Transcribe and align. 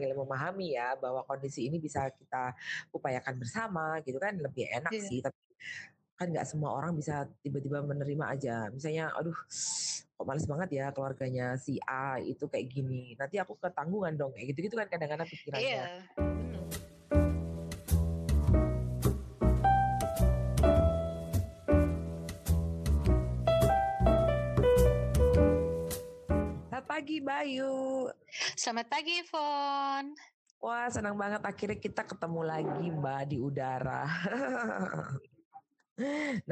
sambil 0.00 0.16
memahami 0.16 0.72
ya 0.80 0.96
bahwa 0.96 1.20
kondisi 1.28 1.68
ini 1.68 1.76
bisa 1.76 2.08
kita 2.08 2.56
upayakan 2.88 3.36
bersama 3.36 4.00
gitu 4.00 4.16
kan 4.16 4.32
lebih 4.40 4.64
enak 4.72 4.96
Iya. 4.96 5.04
sih. 5.04 5.20
Tapi 5.20 5.36
kan 6.16 6.32
nggak 6.32 6.48
semua 6.48 6.72
orang 6.72 6.96
bisa 6.96 7.28
tiba-tiba 7.44 7.84
menerima 7.84 8.24
aja. 8.32 8.56
Misalnya, 8.72 9.12
aduh 9.12 9.36
kok 10.16 10.24
males 10.24 10.48
banget 10.48 10.68
ya 10.80 10.88
keluarganya 10.92 11.56
si 11.60 11.76
A 11.84 12.16
itu 12.16 12.48
kayak 12.48 12.72
gini. 12.72 13.12
Nanti 13.20 13.36
aku 13.36 13.60
ketanggungan 13.60 14.16
dong 14.16 14.32
kayak 14.32 14.56
gitu-gitu 14.56 14.80
kan 14.80 14.88
kadang-kadang 14.88 15.28
pikirannya. 15.28 15.68
Iya. 15.68 15.84
Pagi 27.00 27.16
Bayu. 27.16 28.12
Selamat 28.60 28.92
pagi, 28.92 29.24
Fon. 29.24 30.12
Wah 30.60 30.84
senang 30.92 31.16
banget 31.16 31.40
akhirnya 31.40 31.80
kita 31.80 32.04
ketemu 32.04 32.44
lagi 32.44 32.92
Mbak 32.92 33.20
di 33.24 33.40
udara. 33.40 34.04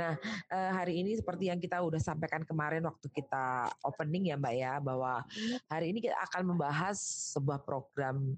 nah 0.00 0.16
eh, 0.48 0.70
hari 0.72 1.04
ini 1.04 1.20
seperti 1.20 1.52
yang 1.52 1.60
kita 1.60 1.84
udah 1.84 2.00
sampaikan 2.00 2.48
kemarin 2.48 2.80
waktu 2.80 3.12
kita 3.12 3.68
opening 3.84 4.32
ya 4.32 4.40
Mbak 4.40 4.54
ya 4.56 4.80
bahwa 4.80 5.20
hari 5.68 5.92
ini 5.92 6.00
kita 6.00 6.16
akan 6.16 6.56
membahas 6.56 6.96
sebuah 7.36 7.68
program 7.68 8.32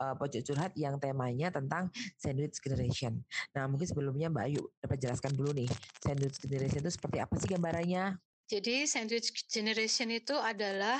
eh, 0.00 0.14
pojok 0.16 0.42
curhat 0.48 0.72
yang 0.72 0.96
temanya 0.96 1.52
tentang 1.52 1.92
sandwich 2.16 2.64
generation. 2.64 3.20
Nah 3.52 3.68
mungkin 3.68 3.84
sebelumnya 3.84 4.32
Mbak 4.32 4.44
Ayu 4.48 4.64
dapat 4.80 5.04
jelaskan 5.04 5.36
dulu 5.36 5.52
nih 5.52 5.68
sandwich 6.00 6.40
generation 6.40 6.80
itu 6.80 6.96
seperti 6.96 7.20
apa 7.20 7.36
sih 7.36 7.52
gambarannya? 7.52 8.16
Jadi 8.48 8.88
sandwich 8.88 9.36
generation 9.52 10.08
itu 10.08 10.32
adalah 10.40 10.96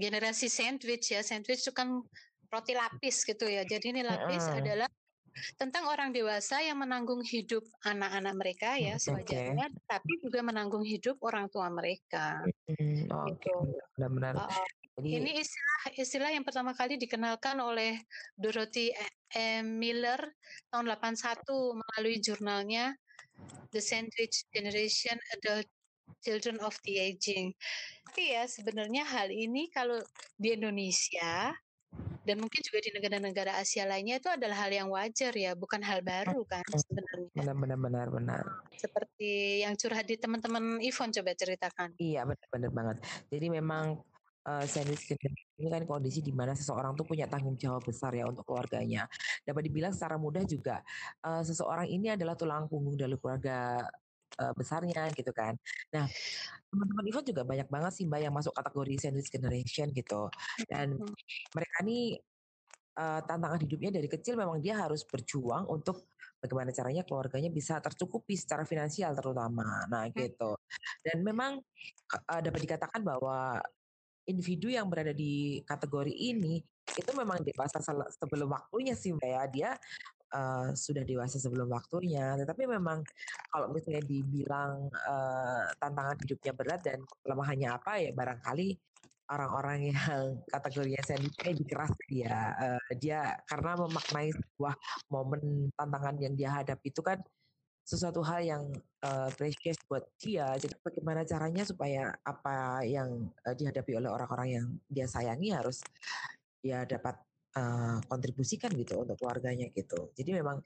generasi 0.00 0.46
sandwich 0.48 1.12
ya. 1.12 1.20
Sandwich 1.20 1.64
itu 1.64 1.72
kan 1.74 2.00
roti 2.50 2.74
lapis 2.74 3.22
gitu 3.22 3.46
ya. 3.46 3.62
Jadi 3.62 3.94
ini 3.94 4.02
lapis 4.02 4.44
Heeh. 4.50 4.58
adalah 4.60 4.90
tentang 5.56 5.86
orang 5.86 6.10
dewasa 6.10 6.58
yang 6.58 6.82
menanggung 6.82 7.22
hidup 7.22 7.62
anak-anak 7.86 8.34
mereka 8.34 8.74
ya 8.76 8.98
sewajarnya, 8.98 9.70
tapi 9.86 10.18
juga 10.18 10.42
menanggung 10.42 10.82
hidup 10.82 11.22
orang 11.22 11.46
tua 11.46 11.70
mereka. 11.70 12.42
Hmm, 12.66 13.06
oke 13.08 13.38
Gitu. 13.38 13.54
benar-benar. 13.96 14.34
Uh, 14.36 14.66
Jadi 14.98 15.16
ini 15.16 15.30
istilah 15.40 15.82
istilah 15.96 16.30
yang 16.34 16.44
pertama 16.44 16.74
kali 16.76 16.98
dikenalkan 16.98 17.56
oleh 17.62 18.02
Dorothy 18.36 18.92
M. 19.32 19.78
Miller 19.78 20.18
tahun 20.68 20.90
81 20.92 21.78
melalui 21.78 22.18
jurnalnya 22.20 22.92
The 23.70 23.80
Sandwich 23.80 24.44
Generation 24.50 25.16
Adult 25.38 25.70
Children 26.18 26.58
of 26.66 26.74
the 26.82 26.98
Aging. 26.98 27.54
Tapi 28.10 28.34
ya 28.34 28.44
sebenarnya 28.50 29.06
hal 29.06 29.30
ini 29.30 29.70
kalau 29.70 30.02
di 30.34 30.58
Indonesia 30.58 31.54
dan 32.20 32.36
mungkin 32.36 32.60
juga 32.60 32.78
di 32.84 32.90
negara-negara 32.92 33.58
Asia 33.58 33.88
lainnya 33.88 34.20
itu 34.20 34.28
adalah 34.28 34.66
hal 34.66 34.70
yang 34.70 34.88
wajar 34.92 35.32
ya, 35.32 35.56
bukan 35.56 35.80
hal 35.80 36.04
baru 36.04 36.44
kan 36.44 36.62
sebenarnya. 36.68 37.32
benar-benar 37.32 37.78
benar-benar. 37.80 38.44
Seperti 38.76 39.64
yang 39.64 39.74
curhat 39.74 40.04
di 40.04 40.20
teman-teman 40.20 40.78
Ivon 40.84 41.10
coba 41.10 41.32
ceritakan. 41.32 41.96
Iya 41.96 42.28
benar-benar 42.28 42.70
banget. 42.70 42.96
Jadi 43.32 43.46
memang 43.48 43.98
eh, 44.46 44.64
sandwich 44.68 45.10
ini 45.60 45.68
kan 45.72 45.82
kondisi 45.88 46.20
di 46.20 46.30
mana 46.30 46.52
seseorang 46.52 46.92
tuh 46.92 47.08
punya 47.08 47.24
tanggung 47.24 47.56
jawab 47.56 47.82
besar 47.82 48.12
ya 48.12 48.28
untuk 48.28 48.44
keluarganya. 48.44 49.08
Dapat 49.42 49.62
dibilang 49.66 49.96
secara 49.96 50.20
mudah 50.20 50.44
juga 50.44 50.84
eh, 51.24 51.42
seseorang 51.42 51.88
ini 51.88 52.12
adalah 52.14 52.36
tulang 52.36 52.68
punggung 52.68 53.00
dari 53.00 53.16
keluarga 53.16 53.80
eh, 54.40 54.52
besarnya 54.56 55.12
gitu 55.12 55.30
kan. 55.36 55.54
Nah 55.92 56.08
teman-teman 56.70 57.04
Ivan 57.10 57.24
juga 57.26 57.42
banyak 57.42 57.68
banget 57.68 57.92
sih 57.98 58.04
mbak 58.06 58.20
yang 58.24 58.34
masuk 58.34 58.54
kategori 58.56 58.94
sandwich 58.96 59.30
generation 59.30 59.92
gitu. 59.92 60.32
Dan 60.64 60.96
mereka 61.52 61.78
nih 61.84 62.16
eh, 62.96 63.20
tantangan 63.28 63.60
hidupnya 63.60 63.90
dari 64.00 64.08
kecil 64.08 64.40
memang 64.40 64.58
dia 64.64 64.80
harus 64.80 65.04
berjuang 65.04 65.68
untuk 65.68 66.08
bagaimana 66.40 66.72
caranya 66.72 67.04
keluarganya 67.04 67.52
bisa 67.52 67.76
tercukupi 67.84 68.34
secara 68.34 68.64
finansial 68.64 69.12
terutama. 69.12 69.84
Nah 69.92 70.08
gitu. 70.08 70.56
Dan 71.04 71.20
memang 71.20 71.60
eh, 72.16 72.40
dapat 72.40 72.60
dikatakan 72.64 73.04
bahwa 73.04 73.60
individu 74.28 74.70
yang 74.70 74.86
berada 74.86 75.10
di 75.10 75.60
kategori 75.66 76.14
ini 76.14 76.62
itu 76.90 77.10
memang 77.14 77.42
dewasa 77.42 77.78
sebelum 78.14 78.50
waktunya 78.50 78.94
sih 78.98 79.14
mbak 79.14 79.30
ya 79.30 79.42
dia 79.46 79.70
eh, 80.30 80.68
sudah 80.74 81.02
dewasa 81.02 81.36
sebelum 81.36 81.68
waktunya 81.70 82.38
tetapi 82.38 82.66
memang 82.70 83.02
kalau 83.50 83.70
misalnya 83.74 84.02
dibilang 84.06 84.86
eh, 84.90 85.64
tantangan 85.78 86.16
hidupnya 86.22 86.52
berat 86.54 86.80
dan 86.86 86.98
kelemahannya 87.22 87.68
apa 87.74 87.92
ya 87.98 88.10
barangkali 88.14 88.78
orang-orang 89.30 89.94
yang 89.94 90.24
kategorinya 90.54 91.02
sandwich 91.06 91.38
lebih 91.46 91.66
keras 91.70 91.92
dia 92.10 92.50
Eh, 92.90 92.96
dia 92.98 93.38
karena 93.48 93.78
memaknai 93.78 94.34
sebuah 94.34 94.74
momen 95.08 95.70
tantangan 95.78 96.16
yang 96.20 96.34
dia 96.34 96.50
hadapi 96.52 96.90
itu 96.92 97.00
kan 97.00 97.18
sesuatu 97.86 98.20
hal 98.22 98.40
yang 98.44 98.62
eh, 99.02 99.30
precious 99.34 99.78
buat 99.88 100.04
dia. 100.20 100.52
Jadi 100.58 100.76
bagaimana 100.82 101.24
caranya 101.24 101.62
supaya 101.64 102.12
apa 102.22 102.84
yang 102.84 103.30
eh, 103.46 103.54
dihadapi 103.56 103.96
oleh 103.96 104.10
orang-orang 104.10 104.48
yang 104.50 104.66
dia 104.86 105.06
sayangi 105.08 105.54
harus 105.54 105.80
dia 106.60 106.84
dapat 106.84 107.16
eh, 107.56 107.98
kontribusikan 108.06 108.70
gitu 108.74 109.02
untuk 109.02 109.16
keluarganya 109.18 109.66
gitu. 109.74 110.10
Jadi 110.14 110.30
memang 110.36 110.62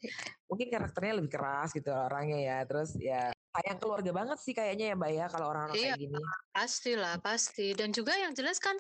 mungkin 0.49 0.69
karakternya 0.69 1.21
lebih 1.21 1.33
keras 1.33 1.73
gitu 1.73 1.89
orangnya 1.91 2.39
ya. 2.41 2.59
Terus 2.69 2.97
ya 3.01 3.33
sayang 3.55 3.79
keluarga 3.79 4.11
banget 4.11 4.39
sih 4.43 4.51
kayaknya 4.51 4.93
ya 4.93 4.95
Mbak 4.99 5.13
ya 5.15 5.27
kalau 5.31 5.47
orang-orang 5.55 5.79
Iya, 5.79 5.95
kayak 5.95 6.03
gini. 6.03 6.21
pastilah, 6.51 7.15
pasti. 7.23 7.67
Dan 7.79 7.95
juga 7.95 8.15
yang 8.19 8.35
jelas 8.35 8.59
kan 8.59 8.75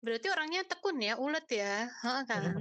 berarti 0.00 0.32
orangnya 0.32 0.64
tekun 0.64 0.96
ya, 0.96 1.14
ulet 1.20 1.46
ya, 1.52 1.88
heeh 1.92 2.24
kan? 2.24 2.56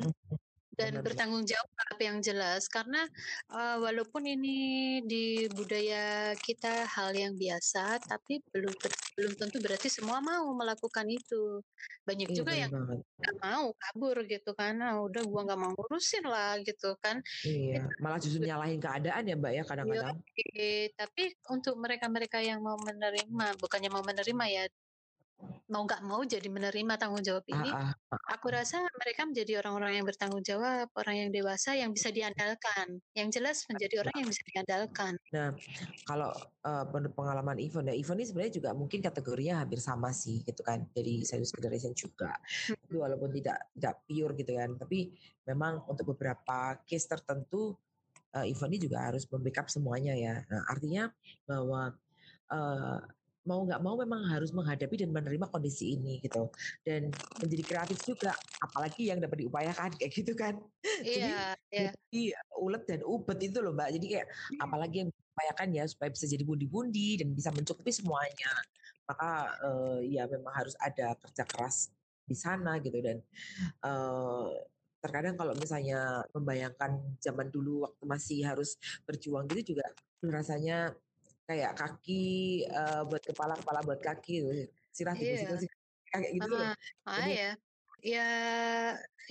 Dan 0.73 0.97
Benar, 0.97 1.05
bertanggung 1.05 1.45
jawab 1.45 1.97
yang 2.01 2.17
jelas 2.19 2.65
karena 2.65 3.05
eh, 3.53 3.77
walaupun 3.77 4.25
ini 4.25 4.57
di 5.05 5.45
budaya 5.53 6.33
kita 6.33 6.89
hal 6.89 7.13
yang 7.13 7.37
biasa, 7.37 8.01
tapi 8.01 8.41
belum 8.49 8.73
belum 9.13 9.33
tentu 9.37 9.61
berarti 9.61 9.87
semua 9.93 10.17
mau 10.17 10.49
melakukan 10.57 11.05
itu. 11.05 11.61
Banyak 12.03 12.33
Iya 12.33 12.37
juga 12.41 12.53
yang 12.57 12.71
nggak 12.73 13.37
mau 13.39 13.71
kabur 13.77 14.25
gitu 14.25 14.51
kan, 14.57 14.81
ah, 14.81 14.99
udah 15.05 15.21
gua 15.23 15.41
nggak 15.45 15.59
mau 15.61 15.71
ngurusin 15.77 16.25
lah 16.25 16.57
gitu 16.65 16.97
kan. 16.99 17.21
Iya, 17.45 17.87
malah 18.01 18.19
justru 18.19 18.43
nyalahin 18.43 18.81
keadaan 18.81 19.23
ya 19.29 19.35
Mbak 19.37 19.53
ya 19.53 19.63
kadang-kadang. 19.63 20.17
Yoi, 20.33 20.89
tapi 20.97 21.23
untuk 21.53 21.77
mereka-mereka 21.77 22.41
yang 22.41 22.59
mau 22.59 22.75
menerima, 22.81 23.61
bukannya 23.61 23.89
mau 23.93 24.03
menerima 24.03 24.45
ya, 24.49 24.63
mau 25.71 25.83
nggak 25.87 26.01
mau 26.05 26.21
jadi 26.21 26.45
menerima 26.47 26.93
tanggung 26.99 27.23
jawab 27.23 27.45
ini, 27.49 27.69
Ah, 27.73 27.95
ah, 28.13 28.19
aku 28.35 28.51
rasa 28.51 28.83
mereka 28.99 29.25
menjadi 29.25 29.63
orang-orang 29.63 30.01
yang 30.01 30.05
bertanggung 30.05 30.43
jawab, 30.45 30.87
orang 30.93 31.15
yang 31.25 31.29
dewasa 31.33 31.73
yang 31.73 31.89
bisa 31.95 32.13
diandalkan. 32.13 33.01
Yang 33.17 33.41
jelas 33.41 33.57
menjadi 33.71 34.05
orang 34.05 34.15
yang 34.21 34.27
bisa 34.29 34.43
diandalkan. 34.47 35.13
Nah, 35.33 35.49
kalau 36.05 36.31
menurut 36.93 37.15
pengalaman 37.15 37.57
Ivan 37.59 37.89
ya, 37.89 37.95
Ivan 37.95 38.17
ini 38.21 38.27
sebenarnya 38.27 38.53
juga 38.59 38.69
mungkin 38.71 38.99
kategorinya 39.03 39.63
hampir 39.65 39.79
sama 39.83 40.13
sih 40.15 40.43
gitu 40.45 40.61
kan, 40.63 40.85
dari 40.93 41.25
sandwich 41.25 41.51
generation 41.55 41.91
juga. 41.95 42.37
Tapi 42.69 42.95
walaupun 42.95 43.33
tidak 43.33 43.71
tidak 43.73 43.95
pure 44.05 44.33
gitu 44.37 44.51
kan, 44.55 44.69
tapi 44.77 45.11
memang 45.47 45.83
untuk 45.89 46.15
beberapa 46.15 46.79
case 46.87 47.07
tertentu 47.09 47.75
eh, 48.35 48.51
Ivan 48.51 48.69
ini 48.71 48.79
juga 48.87 49.09
harus 49.09 49.27
membackup 49.27 49.67
semuanya 49.67 50.13
ya. 50.15 50.39
Nah, 50.47 50.63
artinya 50.69 51.09
bahwa 51.47 51.91
mau 53.43 53.63
nggak 53.67 53.81
mau 53.83 53.95
memang 53.99 54.23
harus 54.31 54.55
menghadapi 54.55 54.95
dan 55.03 55.11
menerima 55.11 55.47
kondisi 55.51 55.95
ini 55.99 56.19
gitu. 56.23 56.51
Dan 56.83 57.11
menjadi 57.35 57.63
kreatif 57.67 57.99
juga 58.03 58.35
apalagi 58.63 59.11
yang 59.11 59.19
dapat 59.19 59.43
diupayakan 59.43 59.99
kayak 59.99 60.11
gitu 60.15 60.33
kan. 60.35 60.55
Jadi 61.03 61.31
Iya, 61.35 61.55
iya. 61.73 61.91
jadi 61.91 62.21
ulet 62.63 62.83
dan 62.87 63.01
ubet 63.03 63.39
itu 63.43 63.59
loh 63.59 63.75
mbak. 63.75 63.91
Jadi 63.95 64.05
kayak 64.07 64.27
apalagi 64.63 64.95
yang 65.03 65.09
diupayakan 65.11 65.67
ya 65.75 65.83
supaya 65.89 66.09
bisa 66.13 66.25
jadi 66.29 66.43
bundi-bundi 66.47 67.19
dan 67.19 67.35
bisa 67.35 67.51
mencukupi 67.51 67.91
semuanya. 67.91 68.51
Maka 69.09 69.31
eh, 69.59 69.99
ya 70.15 70.23
memang 70.31 70.53
harus 70.55 70.75
ada 70.79 71.15
kerja 71.19 71.43
keras 71.49 71.91
di 72.23 72.35
sana 72.39 72.79
gitu. 72.79 72.95
Dan 73.03 73.19
eh, 73.83 74.47
terkadang 75.03 75.35
kalau 75.35 75.53
misalnya 75.59 76.23
membayangkan 76.31 77.19
zaman 77.19 77.51
dulu 77.51 77.83
waktu 77.83 78.03
masih 78.07 78.39
harus 78.47 78.79
berjuang 79.03 79.51
gitu 79.51 79.75
juga 79.75 79.91
rasanya 80.23 80.95
kayak 81.43 81.71
kaki 81.75 82.63
eh, 82.65 83.01
buat 83.07 83.23
kepala 83.23 83.53
kepala 83.59 83.79
buat 83.83 83.99
kaki 83.99 84.35
gitu. 84.39 84.49
sirah 84.93 85.15
tikus 85.17 85.65
itu 85.65 85.77
kayak 86.13 86.31
gitu 86.37 86.47
loh 86.53 86.71
Ah, 87.03 87.19
Jadi- 87.25 87.35
ya. 87.37 87.51
Ya, 88.03 88.29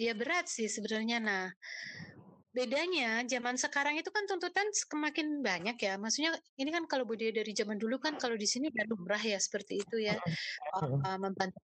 ya 0.00 0.12
berat 0.16 0.48
sih 0.48 0.64
sebenarnya. 0.64 1.20
Nah, 1.20 1.52
bedanya 2.56 3.20
zaman 3.28 3.60
sekarang 3.60 4.00
itu 4.00 4.08
kan 4.08 4.24
tuntutan 4.24 4.64
semakin 4.72 5.44
banyak 5.44 5.76
ya. 5.76 6.00
Maksudnya 6.00 6.32
ini 6.56 6.72
kan 6.72 6.88
kalau 6.88 7.04
budaya 7.04 7.36
dari 7.36 7.52
zaman 7.52 7.76
dulu 7.76 8.00
kan 8.00 8.16
kalau 8.16 8.32
di 8.32 8.48
sini 8.48 8.72
udah 8.72 8.84
lumrah 8.88 9.20
ya 9.20 9.36
seperti 9.36 9.84
itu 9.84 9.96
ya. 10.00 10.16
Uh, 10.80 11.20
membantu 11.20 11.60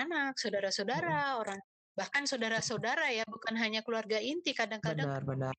anak, 0.00 0.40
saudara-saudara, 0.40 1.36
orang 1.44 1.60
bahkan 2.00 2.24
saudara-saudara 2.24 3.12
ya, 3.12 3.28
bukan 3.28 3.52
hanya 3.60 3.84
keluarga 3.84 4.16
inti. 4.16 4.56
Kadang-kadang 4.56 5.04
benar 5.04 5.22
benar 5.28 5.54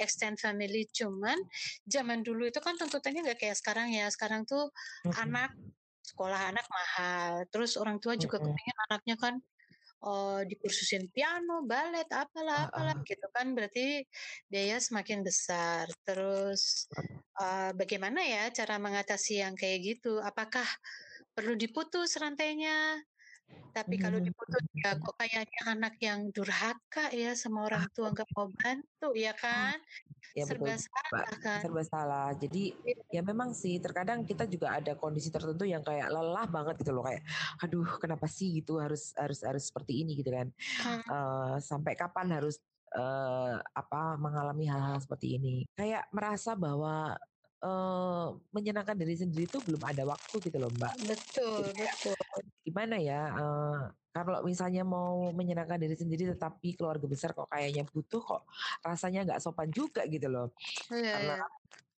extend 0.00 0.40
family 0.40 0.88
cuman 0.90 1.36
zaman 1.84 2.24
dulu 2.24 2.48
itu 2.48 2.58
kan 2.58 2.74
tuntutannya 2.74 3.20
nggak 3.30 3.40
kayak 3.46 3.56
sekarang 3.58 3.92
ya 3.92 4.08
sekarang 4.08 4.48
tuh 4.48 4.72
Mm-mm. 5.04 5.22
anak 5.28 5.52
sekolah 6.00 6.50
anak 6.50 6.66
mahal 6.68 7.44
terus 7.52 7.76
orang 7.76 8.00
tua 8.00 8.16
juga 8.16 8.40
Mm-mm. 8.40 8.48
kepengen 8.48 8.78
anaknya 8.88 9.16
kan 9.20 9.34
oh, 10.04 10.44
dikursusin 10.44 11.08
piano, 11.08 11.64
balet, 11.64 12.04
apalah 12.12 12.68
apalah 12.68 12.92
Heeh. 13.00 13.08
gitu 13.08 13.26
kan, 13.32 13.56
berarti 13.56 14.04
biaya 14.52 14.76
semakin 14.76 15.24
besar. 15.24 15.88
Terus, 16.04 16.92
eee, 17.40 17.72
bagaimana 17.72 18.20
ya 18.20 18.52
cara 18.52 18.76
mengatasi 18.76 19.40
yang 19.40 19.56
kayak 19.56 19.80
gitu? 19.80 20.20
Apakah 20.20 20.68
perlu 21.32 21.56
diputus 21.56 22.20
rantainya? 22.20 23.00
Tapi 23.76 23.94
kalau 23.98 24.18
diputus 24.22 24.62
ya 24.78 24.94
kok 25.02 25.14
kayaknya 25.20 25.60
anak 25.72 25.94
yang 26.06 26.20
durhaka 26.34 27.10
ya 27.10 27.34
sama 27.42 27.58
orang 27.66 27.82
Ah, 27.82 27.88
tua, 27.94 28.14
nggak 28.14 28.28
mau 28.36 28.46
bantu, 28.54 29.06
ya 29.24 29.32
Ah, 29.52 29.72
kan? 29.74 29.78
ya 30.38 30.44
betul 30.50 30.70
Serba 30.70 30.74
Mbak, 31.10 31.26
salah 31.26 31.36
kan? 31.44 31.64
serba 31.64 31.82
salah. 31.86 32.28
Jadi, 32.38 32.78
Iya. 32.84 33.04
ya 33.12 33.22
memang 33.24 33.52
sih 33.56 33.78
terkadang 33.82 34.24
kita 34.26 34.44
juga 34.50 34.76
ada 34.78 34.94
kondisi 34.98 35.30
tertentu 35.34 35.64
yang 35.68 35.82
kayak 35.86 36.08
lelah 36.12 36.46
banget 36.50 36.74
gitu 36.82 36.92
loh, 36.96 37.04
kayak, 37.06 37.22
"Aduh 37.64 37.86
kenapa 38.02 38.26
sih 38.30 38.60
gitu 38.62 38.78
harus 38.82 39.12
harus 39.18 39.40
harus 39.46 39.64
seperti 39.70 40.02
ini?" 40.04 40.18
Gitu 40.20 40.30
kan. 40.34 40.48
Eee, 41.10 41.54
sampai 41.62 41.94
kapan 41.98 42.28
harus, 42.40 42.58
eee, 42.94 43.56
apa, 43.76 44.16
mengalami 44.20 44.66
hal-hal 44.70 44.98
seperti 45.02 45.38
ini. 45.40 45.64
Kayak 45.78 46.08
merasa 46.16 46.54
bahwa, 46.58 47.16
menyenangkan 48.54 48.96
diri 49.00 49.14
sendiri 49.18 49.44
itu 49.50 49.58
belum 49.66 49.82
ada 49.84 50.02
waktu 50.08 50.36
gitu 50.46 50.56
loh, 50.62 50.70
Mbak. 50.72 50.94
Jadi 51.56 51.70
Betul 51.70 51.74
kayak 51.76 51.96
betul. 52.02 52.16
gimana 52.66 52.96
ya, 53.02 53.20
eee, 53.38 53.80
kalau 54.14 54.40
misalnya 54.46 54.82
mau 54.86 55.32
menyenangkan 55.34 55.78
diri 55.82 55.96
sendiri 55.98 56.24
tetapi 56.34 56.76
keluarga 56.78 57.06
besar 57.10 57.30
kok 57.36 57.48
kayaknya 57.52 57.84
butuh, 57.90 58.20
kok 58.22 58.42
rasanya 58.86 59.18
nggak 59.26 59.40
sopan 59.44 59.70
juga 59.74 60.06
gitu 60.10 60.26
loh. 60.32 60.52
Iya 60.92 61.12
Karena 61.12 61.32
iya. 61.32 61.36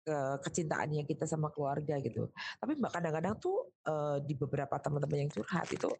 Kan, 0.07 0.15
eee, 0.15 0.37
kecintaannya 0.47 1.03
kita 1.11 1.27
sama 1.27 1.51
keluarga 1.55 1.99
gitu. 2.01 2.31
Tapi 2.63 2.73
Mbak 2.79 2.93
kadang-kadang 2.95 3.35
tuh, 3.43 3.75
eee, 3.87 4.17
di 4.29 4.35
beberapa 4.39 4.79
teman-teman 4.79 5.27
yang 5.27 5.31
curhat 5.35 5.67
itu 5.75 5.91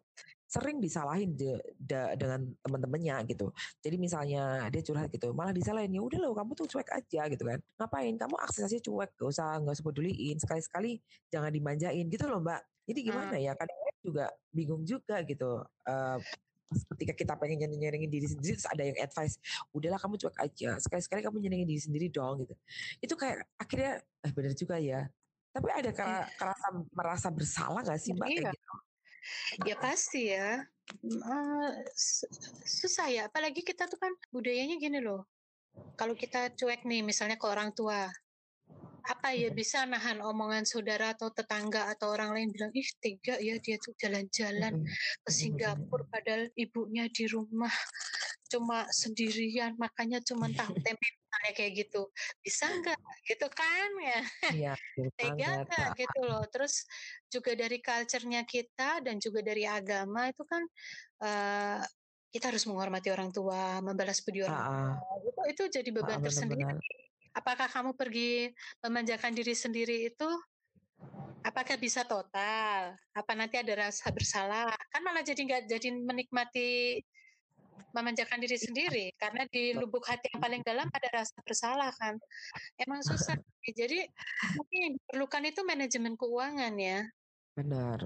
sering 0.47 0.79
disalahin 0.79 1.35
de 1.35 1.59
da 1.75 2.15
dengan 2.15 2.47
teman-temannya 2.63 3.27
gitu. 3.35 3.51
Jadi 3.83 3.95
misalnya 3.99 4.71
dia 4.71 4.79
curhat 4.85 5.11
gitu, 5.11 5.35
malah 5.35 5.51
disalahin, 5.51 5.91
"Ya 5.91 5.99
udah 6.03 6.19
loh 6.23 6.31
kamu 6.37 6.55
tuh 6.55 6.67
cuek 6.71 6.87
aja," 6.95 7.27
gitu 7.31 7.43
kan. 7.43 7.59
"Ngapain 7.79 8.15
kamu 8.15 8.35
akses 8.39 8.63
aja 8.67 8.79
cuek, 8.79 9.11
nggak 9.19 9.27
usah 9.29 9.59
nggak 9.59 9.75
usah 9.75 9.85
peduliin, 9.87 10.37
sekali-sekali 10.39 11.03
jangan 11.33 11.51
dimanjain," 11.51 12.07
gitu 12.07 12.25
loh, 12.31 12.39
Mbak. 12.43 12.61
Jadi 12.87 12.99
gimana 13.11 13.35
ya, 13.39 13.51
kadang-kadang 13.59 13.99
juga 14.07 14.25
bingung 14.55 14.83
juga 14.87 15.19
gitu, 15.27 15.63
pas 15.83 16.23
ketika 16.95 17.13
kita 17.15 17.33
pengen 17.39 17.63
nyeneng-nyenengin 17.63 18.11
diri 18.11 18.27
sendiri 18.27 18.53
terus 18.59 18.67
ada 18.67 18.83
yang 18.83 18.97
advice, 18.99 19.39
"Udahlah 19.71 19.99
kamu 19.99 20.19
cuek 20.19 20.37
aja, 20.39 20.69
sekali-sekali 20.83 21.21
kamu 21.23 21.37
nyenengin 21.47 21.67
diri 21.67 21.81
sendiri 21.81 22.07
dong," 22.11 22.43
gitu. 22.43 22.53
Itu 22.99 23.13
kayak 23.15 23.47
akhirnya, 23.55 24.03
eh 24.03 24.31
bener 24.35 24.53
juga 24.55 24.75
ya. 24.79 25.07
Tapi 25.55 25.67
ada 25.73 25.89
kera 25.95 26.27
Iya. 26.27 26.35
kerasa 26.37 26.67
merasa 26.93 27.27
bersalah 27.31 27.81
nggak 27.81 27.99
sih, 27.99 28.11
Mbak, 28.13 28.27
Iya. 28.29 28.51
gitu? 28.51 28.73
Ya 29.65 29.75
pasti 29.79 30.21
ya, 30.31 30.63
susah 32.63 33.07
ya, 33.11 33.27
apalagi 33.27 33.63
kita 33.63 33.87
tuh 33.89 33.99
kan 33.99 34.13
budayanya 34.31 34.79
gini 34.79 34.99
loh, 35.03 35.27
kalau 35.99 36.15
kita 36.15 36.53
cuek 36.55 36.83
nih 36.87 37.03
misalnya 37.03 37.35
ke 37.35 37.47
orang 37.47 37.73
tua, 37.75 38.07
apa 39.07 39.31
ya 39.35 39.49
bisa 39.55 39.87
nahan 39.87 40.19
omongan 40.19 40.63
saudara 40.67 41.15
atau 41.15 41.31
tetangga 41.31 41.87
atau 41.95 42.11
orang 42.15 42.31
lain 42.35 42.49
bilang, 42.55 42.71
"Ih 42.75 42.89
tega 43.03 43.39
ya 43.39 43.55
dia 43.63 43.77
tuh 43.79 43.93
jalan-jalan 44.01 44.73
ke 45.25 45.31
Singapura 45.31 46.03
padahal 46.11 46.43
ibunya 46.59 47.07
di 47.11 47.23
rumah 47.31 47.71
cuma 48.51 48.87
sendirian, 48.91 49.75
makannya 49.79 50.19
cuman 50.23 50.51
tahu 50.55 50.75
tempe," 50.85 51.07
misalnya 51.23 51.51
kayak 51.57 51.73
gitu. 51.87 52.01
Bisa 52.43 52.65
nggak? 52.71 52.99
Gitu 53.27 53.47
kan 53.51 53.89
ya. 54.03 54.19
Iya, 54.57 54.73
Tega 55.17 55.49
nggak? 55.65 55.87
Gitu 55.99 56.19
loh. 56.29 56.43
Terus 56.53 56.73
juga 57.33 57.51
dari 57.57 57.77
culture-nya 57.81 58.41
kita 58.45 59.01
dan 59.05 59.17
juga 59.23 59.41
dari 59.45 59.63
agama 59.67 60.29
itu 60.31 60.43
kan, 60.45 60.63
eee, 61.25 61.81
kita 62.33 62.45
harus 62.53 62.63
menghormati 62.69 63.09
orang 63.13 63.31
tua, 63.33 63.81
membalas 63.85 64.19
budi 64.25 64.41
orang 64.45 64.61
tua, 64.67 64.93
itu 65.27 65.41
itu 65.53 65.63
jadi 65.81 65.89
beban 65.95 66.19
tersendiri. 66.23 66.63
Apakah 67.37 67.69
kamu 67.69 67.93
pergi 67.93 68.49
memanjakan 68.81 69.29
diri 69.29 69.53
sendiri 69.53 70.09
itu, 70.09 70.25
apakah 71.45 71.77
bisa 71.77 72.01
total? 72.01 72.97
Apa 73.13 73.37
nanti 73.37 73.61
ada 73.61 73.87
rasa 73.87 74.09
bersalah? 74.09 74.73
Kan 74.89 75.05
malah 75.05 75.21
jadi 75.21 75.37
nggak 75.37 75.63
jadi 75.69 75.89
menikmati 76.01 76.97
memanjakan 77.93 78.41
diri 78.41 78.57
Iya. 78.57 78.65
sendiri, 78.65 79.05
karena 79.21 79.45
di 79.53 79.77
lubuk 79.77 80.01
hati 80.09 80.33
yang 80.33 80.41
paling 80.41 80.61
dalam 80.65 80.89
ada 80.89 81.09
rasa 81.13 81.37
bersalah 81.45 81.93
kan. 82.01 82.17
Emang 82.81 83.05
susah 83.05 83.37
jadi 83.79 84.09
mungkin 84.57 84.77
yang 84.81 84.93
diperlukan 84.97 85.43
itu 85.45 85.61
manajemen 85.61 86.13
keuangan 86.17 86.73
ya. 86.73 86.99
Bener. 87.53 87.99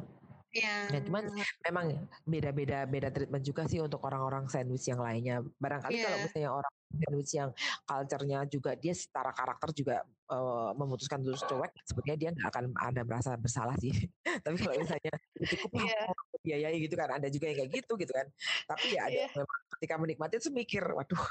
Ya 0.51 0.99
cuman 1.07 1.31
Yang 1.31 1.55
memang 1.63 1.85
beda-beda 2.27 2.83
beda 2.83 3.09
treatment 3.15 3.43
juga 3.47 3.63
sih 3.63 3.79
untuk 3.79 4.03
orang-orang 4.03 4.51
sandwich 4.51 4.91
yang 4.91 4.99
lainnya. 4.99 5.39
Barangkali 5.55 5.95
kalau 6.03 6.19
Iya. 6.19 6.25
misalnya 6.27 6.51
orang 6.51 6.73
sandwich 6.99 7.31
yang 7.37 7.49
culture-nya 7.87 8.39
juga 8.49 8.71
dia 8.79 8.93
secara 8.95 9.31
karakter 9.35 9.69
juga, 9.75 9.95
eee, 10.31 10.69
memutuskan 10.79 11.19
terus 11.23 11.43
cuek, 11.47 11.71
sepertinya 11.87 12.17
dia 12.19 12.29
nggak 12.35 12.49
akan 12.53 12.65
ada 12.77 13.01
merasa 13.07 13.31
bersalah 13.39 13.75
sih. 13.79 13.93
Tapi 14.45 14.55
kalau 14.59 14.75
misalnya 14.81 15.13
udah 15.39 15.49
cukup 15.57 15.71
lah 15.79 15.87
Iya. 15.87 16.13
biayai 16.45 16.77
gitu 16.83 16.95
kan, 16.97 17.09
ada 17.21 17.27
juga 17.31 17.45
yang 17.51 17.57
kayak 17.65 17.71
gitu, 17.83 17.93
gitu 18.01 18.13
kan. 18.15 18.27
Tapi 18.69 18.97
ya 18.97 19.01
ada 19.11 19.17
yang 19.27 19.31
memang 19.37 19.59
ketika 19.79 19.95
menikmati 20.01 20.35
terus 20.41 20.53
mikir, 20.53 20.83
"Waduh 20.85 21.25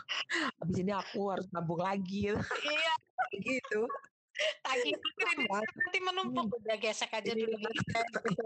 habis 0.62 0.76
ini 0.82 0.92
aku 0.94 1.20
harus 1.34 1.46
nabung 1.54 1.80
lagi," 1.82 2.30
Iya. 2.58 2.92
gitu. 3.46 3.90
Kreditnya 4.64 5.26
Sama. 5.36 5.58
nanti 5.60 5.98
menumpuk, 6.00 6.46
Mhm. 6.48 6.58
udah 6.64 6.76
gesek 6.80 7.10
aja 7.12 7.32
Iya. 7.32 7.40
dulu 7.44 7.56
gitu. 7.60 8.42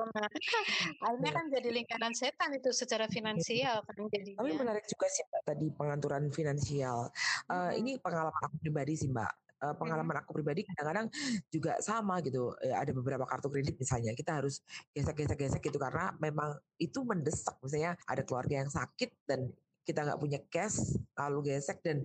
Akhirnya 1.01 1.31
kan 1.39 1.45
jadi 1.51 1.69
lingkaran 1.71 2.15
setan 2.15 2.51
itu 2.55 2.71
secara 2.75 3.07
finansial 3.07 3.83
kan 3.87 3.95
Tapi 3.95 4.11
jadinya. 4.11 4.55
menarik 4.59 4.85
juga 4.91 5.07
sih 5.11 5.23
Mbak 5.31 5.43
tadi 5.47 5.67
pengaturan 5.71 6.25
finansial. 6.31 6.99
Mhm. 7.47 7.71
ini 7.79 7.93
pengalaman 8.03 8.43
aku 8.43 8.57
pribadi 8.59 8.93
sih 8.99 9.09
Mbak, 9.11 9.33
Mhm. 9.63 9.75
pengalaman 9.79 10.17
aku 10.23 10.31
pribadi 10.35 10.61
kadang-kadang 10.67 11.07
juga 11.49 11.73
sama 11.79 12.19
gitu, 12.25 12.51
eee, 12.61 12.75
ada 12.75 12.91
beberapa 12.91 13.25
kartu 13.31 13.49
kredit 13.53 13.79
misalnya, 13.79 14.11
kita 14.19 14.43
harus 14.43 14.61
gesek 14.91 15.15
gesek 15.23 15.39
gesek 15.39 15.63
gitu 15.63 15.79
karena 15.79 16.11
memang 16.19 16.59
itu 16.83 16.99
mendesak. 17.07 17.55
Misalnya 17.63 17.95
ada 18.11 18.23
keluarga 18.27 18.55
yang 18.67 18.71
sakit 18.73 19.11
dan 19.29 19.55
kita 19.87 20.01
nggak 20.07 20.21
punya 20.23 20.41
cash, 20.53 20.97
lalu 21.19 21.55
gesek 21.55 21.81
dan 21.87 22.05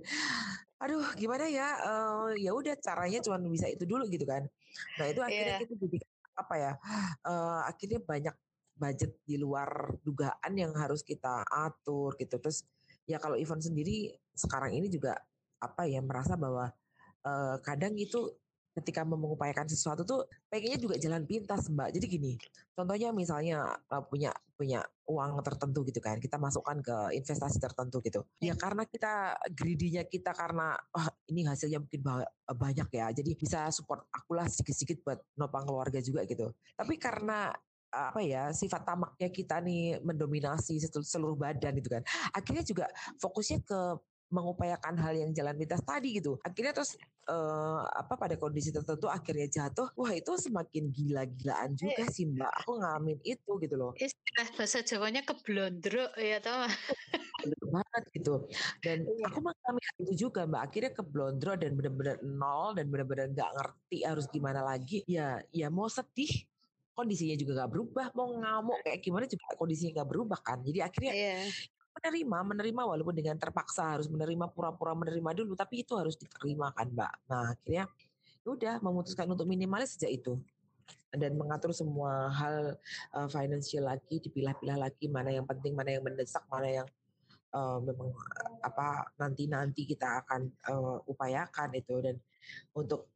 aduh 0.81 1.03
gimana 1.19 1.45
ya, 1.51 1.67
eee, 1.83 2.45
ya 2.47 2.51
udah 2.55 2.75
caranya 2.79 3.19
cuman 3.25 3.41
bisa 3.51 3.67
itu 3.71 3.83
dulu 3.87 4.07
gitu 4.11 4.23
kan. 4.27 4.47
Nah 4.99 5.05
itu 5.11 5.19
akhirnya 5.23 5.53
Iya. 5.53 5.59
kita 5.59 5.73
jadi 5.75 5.97
apa 6.39 6.55
ya, 6.59 6.71
eee, 7.27 7.59
akhirnya 7.71 7.99
banyak 8.03 8.35
budget 8.79 9.11
di 9.27 9.35
luar 9.39 9.99
dugaan 10.07 10.53
yang 10.55 10.71
harus 10.77 11.03
kita 11.03 11.43
atur 11.51 12.15
gitu. 12.19 12.39
Terus 12.39 12.63
ya 13.09 13.19
kalau 13.19 13.35
Ivon 13.35 13.59
sendiri 13.63 14.15
sekarang 14.35 14.71
ini 14.79 14.87
juga 14.91 15.19
apa 15.59 15.83
ya, 15.89 15.99
merasa 16.03 16.35
bahwa, 16.39 16.71
eee, 17.25 17.55
kadang 17.65 17.95
itu 17.99 18.39
ketika 18.81 19.03
mengupayakan 19.05 19.67
sesuatu 19.69 20.01
tuh 20.07 20.25
pengennya 20.51 20.79
juga 20.79 20.95
jalan 20.99 21.23
pintas, 21.27 21.67
Mbak. 21.69 21.89
Jadi 21.95 22.05
gini, 22.09 22.31
contohnya 22.75 23.11
misalnya, 23.13 23.77
eee, 23.91 24.03
punya 24.09 24.31
punya 24.59 24.83
uang 25.07 25.39
tertentu 25.43 25.87
gitu 25.87 25.99
kan, 26.03 26.19
kita 26.19 26.35
masukkan 26.35 26.77
ke 26.83 26.95
investasi 27.15 27.57
tertentu 27.63 28.03
gitu. 28.03 28.27
Iya. 28.43 28.51
Ya 28.51 28.55
karena 28.59 28.83
kita 28.87 29.13
greedy-nya 29.55 30.03
kita 30.07 30.35
karena, 30.35 30.75
"Wah 30.91 31.07
ini 31.31 31.47
hasilnya 31.47 31.79
mungkin 31.79 32.01
eee, 32.03 32.55
banyak 32.55 32.89
ya, 32.91 33.07
jadi 33.15 33.31
bisa 33.39 33.59
support 33.71 34.03
akulah 34.11 34.45
sedikit-sedikit 34.51 34.99
buat 35.07 35.19
nopang 35.39 35.63
keluarga 35.67 35.99
juga," 36.03 36.23
gitu. 36.27 36.51
Tapi 36.75 36.95
karena, 36.99 37.51
eee, 37.95 38.05
apa 38.11 38.21
ya, 38.23 38.43
sifat 38.51 38.83
tamaknya 38.83 39.29
kita 39.31 39.63
nih 39.63 40.03
mendominasi 40.03 40.75
seluruh 41.07 41.35
badan 41.39 41.73
gitu 41.79 41.89
kan, 41.91 42.03
akhirnya 42.35 42.63
juga 42.67 42.85
fokusnya 43.23 43.59
ke 43.63 43.79
mengupayakan 44.33 44.95
hal 45.01 45.13
yang 45.17 45.31
jalan 45.37 45.55
pintas 45.57 45.81
tadi 45.85 46.17
gitu. 46.17 46.37
Akhirnya 46.45 46.73
terus, 46.77 46.97
eee, 47.29 47.81
apa, 48.01 48.13
pada 48.17 48.35
kondisi 48.37 48.69
tertentu 48.73 49.07
akhirnya 49.09 49.47
jatuh, 49.49 49.89
wah 49.97 50.11
itu 50.13 50.33
semakin 50.37 50.89
gila-gilaan 50.93 51.73
juga 51.77 52.03
Iya. 52.03 52.09
sih 52.09 52.25
Mbak, 52.29 52.51
aku 52.65 52.71
ngalamin 52.81 53.19
itu 53.25 53.51
gitu 53.61 53.75
loh. 53.77 53.93
Istilah 53.97 54.47
bahasa 54.53 54.79
Jawanya 54.85 55.21
keblondro 55.25 56.13
ya 56.19 56.37
toh. 56.43 56.69
Bener 57.39 57.63
banget 57.71 58.03
gitu. 58.19 58.33
Dan 58.83 58.99
Iya. 59.07 59.27
aku 59.27 59.39
mengalami 59.39 59.79
itu 60.03 60.13
juga 60.27 60.43
Mbak, 60.43 60.61
akhirnya 60.67 60.91
keblondro 60.91 61.51
dan 61.55 61.71
bener-bener 61.79 62.17
nol 62.19 62.75
dan 62.75 62.91
bener-bener 62.91 63.31
nggak 63.31 63.49
ngerti 63.55 63.97
harus 64.03 64.25
gimana 64.27 64.59
lagi. 64.59 65.07
Ya 65.07 65.39
ya 65.55 65.71
mau 65.71 65.87
sedih, 65.87 66.27
kondisinya 66.91 67.35
juga 67.39 67.63
nggak 67.63 67.71
berubah, 67.71 68.05
mau 68.11 68.27
ngamuk 68.43 68.83
kayak 68.83 68.99
gimana 69.05 69.25
juga 69.31 69.55
kondisinya 69.55 69.91
nggak 70.03 70.09
berubah 70.11 70.39
kan. 70.43 70.59
Jadi 70.67 70.79
akhirnya 70.83 71.13
Iya. 71.13 71.51
Menerima 71.99 72.37
menerima 72.47 72.81
walaupun 72.95 73.11
dengan 73.11 73.35
terpaksa 73.35 73.99
harus 73.99 74.07
menerima, 74.07 74.47
pura-pura 74.55 74.95
menerima 74.95 75.43
dulu, 75.43 75.53
tapi 75.59 75.83
itu 75.83 75.93
harus 75.99 76.15
diterima 76.15 76.71
kan 76.71 76.87
Mbak. 76.89 77.13
Nah 77.27 77.51
akhirnya 77.53 77.85
ya 78.43 78.49
udah 78.55 78.75
memutuskan 78.79 79.27
untuk 79.29 79.45
minimalis 79.45 79.99
sejak 79.99 80.11
itu. 80.23 80.39
Dan 81.09 81.35
mengatur 81.37 81.73
semua 81.75 82.29
hal, 82.33 82.77
eee, 83.17 83.27
financial 83.29 83.85
lagi, 83.89 84.21
dipilah-pilah 84.23 84.77
lagi 84.77 85.05
mana 85.09 85.33
yang 85.33 85.45
penting, 85.45 85.73
mana 85.75 85.97
yang 85.97 86.05
mendesak, 86.05 86.45
mana 86.49 86.69
yang, 86.69 86.87
eee, 87.53 87.77
memang 87.85 88.09
apa, 88.61 89.09
nanti-nanti 89.19 89.85
kita 89.89 90.23
akan, 90.25 90.49
eee, 90.49 90.97
upayakan 91.09 91.69
itu 91.77 91.95
dan 92.01 92.15
untuk 92.77 93.09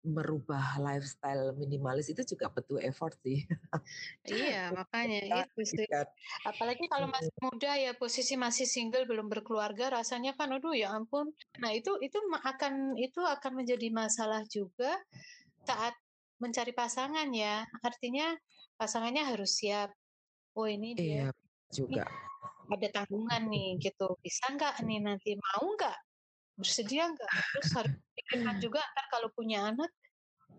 merubah 0.00 0.80
lifestyle 0.80 1.52
minimalis 1.52 2.08
itu 2.08 2.24
juga 2.24 2.48
butuh 2.48 2.80
effort 2.80 3.20
sih. 3.20 3.44
Iya, 4.24 4.72
makanya 4.78 5.44
itu 5.44 5.60
sih. 5.76 5.84
Apalagi 6.48 6.88
kalau 6.88 7.04
masih 7.12 7.32
muda 7.44 7.72
ya 7.76 7.92
posisi 7.92 8.34
masih 8.40 8.64
single 8.64 9.04
belum 9.04 9.28
berkeluarga 9.28 9.92
rasanya 9.92 10.32
kan 10.32 10.56
aduh 10.56 10.72
ya 10.72 10.96
ampun. 10.96 11.36
Nah, 11.60 11.70
itu 11.76 12.00
itu 12.00 12.16
akan 12.32 12.96
itu 12.96 13.20
akan 13.20 13.52
menjadi 13.60 13.88
masalah 13.92 14.40
juga 14.48 14.96
saat 15.68 15.92
mencari 16.40 16.72
pasangan 16.72 17.28
ya. 17.36 17.68
Artinya 17.84 18.32
pasangannya 18.80 19.28
harus 19.28 19.60
siap. 19.60 19.92
Oh, 20.56 20.64
ini 20.64 20.96
dia. 20.96 21.04
Iya, 21.04 21.26
juga. 21.76 22.04
Ada 22.72 22.88
tanggungan 23.04 23.52
nih 23.52 23.76
gitu. 23.84 24.16
Bisa 24.24 24.48
nggak 24.48 24.80
nih 24.88 24.98
nanti 25.04 25.36
mau 25.36 25.68
nggak 25.76 26.09
bersedia 26.60 27.08
nggak? 27.08 27.32
Terus 27.56 27.70
harus 27.74 27.94
pikirkan 28.14 28.56
juga 28.64 28.80
kan 28.84 29.06
kalau 29.08 29.28
punya 29.32 29.72
anak 29.72 29.90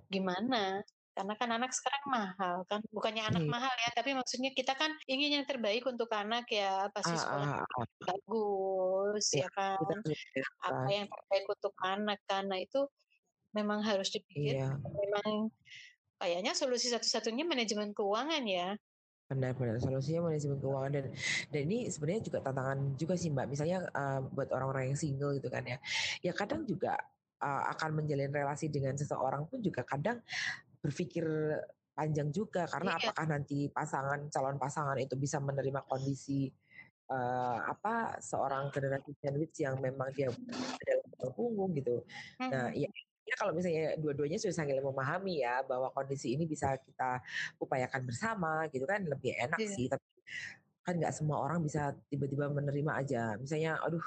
gimana? 0.09 0.81
Karena 1.11 1.35
kan 1.35 1.49
anak 1.51 1.75
sekarang 1.75 2.05
mahal 2.07 2.57
kan, 2.71 2.79
bukannya 2.87 3.23
anak 3.27 3.43
hmm. 3.43 3.51
mahal 3.51 3.73
ya, 3.83 3.91
tapi 3.91 4.15
maksudnya 4.15 4.55
kita 4.55 4.71
kan 4.79 4.95
ingin 5.11 5.43
yang 5.43 5.45
terbaik 5.45 5.83
untuk 5.83 6.07
anak 6.15 6.47
ya, 6.47 6.87
pasti 6.95 7.11
ah, 7.11 7.19
sekolah 7.19 7.51
ah, 7.51 7.67
ah. 7.67 7.85
bagus 8.07 9.25
ya, 9.35 9.43
ya 9.43 9.47
kan, 9.51 9.99
apa 10.63 10.87
yang 10.87 11.07
terbaik 11.11 11.45
untuk 11.51 11.75
anak 11.83 12.19
kan, 12.31 12.47
nah 12.47 12.55
itu 12.55 12.87
memang 13.51 13.83
harus 13.83 14.07
dipikir, 14.07 14.63
iya. 14.63 14.71
memang 14.79 15.51
kayaknya 16.15 16.55
solusi 16.55 16.87
satu-satunya 16.87 17.43
manajemen 17.43 17.91
keuangan 17.91 18.47
ya. 18.47 18.79
Benar-benar 19.31 19.79
solusinya 19.79 20.27
manajemen 20.27 20.59
keuangan 20.59 20.91
dan 20.91 21.05
dan 21.47 21.61
ini 21.71 21.87
sebenarnya 21.87 22.21
juga 22.27 22.39
tantangan 22.43 22.79
juga 22.99 23.15
sih 23.15 23.31
mbak. 23.31 23.47
Misalnya 23.47 23.87
uh, 23.95 24.19
buat 24.27 24.51
orang-orang 24.51 24.91
yang 24.91 24.99
single 24.99 25.31
gitu 25.39 25.47
kan 25.47 25.63
ya, 25.63 25.79
ya 26.19 26.35
kadang 26.35 26.67
juga 26.67 26.99
uh, 27.39 27.63
akan 27.71 28.03
menjalin 28.03 28.29
relasi 28.29 28.67
dengan 28.67 28.99
seseorang 28.99 29.47
pun 29.47 29.63
juga 29.63 29.87
kadang 29.87 30.19
berpikir 30.83 31.23
panjang 31.91 32.31
juga 32.31 32.65
karena 32.65 32.95
iya. 32.95 32.99
apakah 33.03 33.25
nanti 33.29 33.67
pasangan 33.69 34.19
calon 34.31 34.57
pasangan 34.57 34.97
itu 34.97 35.13
bisa 35.19 35.37
menerima 35.37 35.85
kondisi 35.85 36.49
uh, 37.11 37.57
apa 37.67 38.17
seorang 38.23 38.71
generasi 38.71 39.11
sandwich 39.19 39.59
yang 39.59 39.77
memang 39.77 40.09
dia 40.15 40.31
dalam 40.81 41.31
punggung 41.35 41.75
gitu. 41.75 42.01
Nah, 42.39 42.71
ya 42.73 42.89
ya 43.31 43.35
kalau 43.39 43.55
misalnya 43.55 43.95
dua-duanya 43.95 44.35
sudah 44.35 44.55
saling 44.59 44.83
memahami 44.83 45.39
ya 45.39 45.63
bahwa 45.63 45.87
kondisi 45.95 46.35
ini 46.35 46.43
bisa 46.43 46.75
kita 46.83 47.23
upayakan 47.63 48.03
bersama 48.03 48.67
gitu 48.67 48.83
kan 48.83 49.07
lebih 49.07 49.31
enak 49.39 49.59
yeah. 49.63 49.71
sih. 49.71 49.87
Tapi 49.87 50.03
kan 50.81 50.97
nggak 50.97 51.13
semua 51.15 51.37
orang 51.39 51.63
bisa 51.63 51.95
tiba-tiba 52.11 52.51
menerima 52.51 52.91
aja. 52.91 53.23
Misalnya 53.39 53.79
aduh 53.79 54.03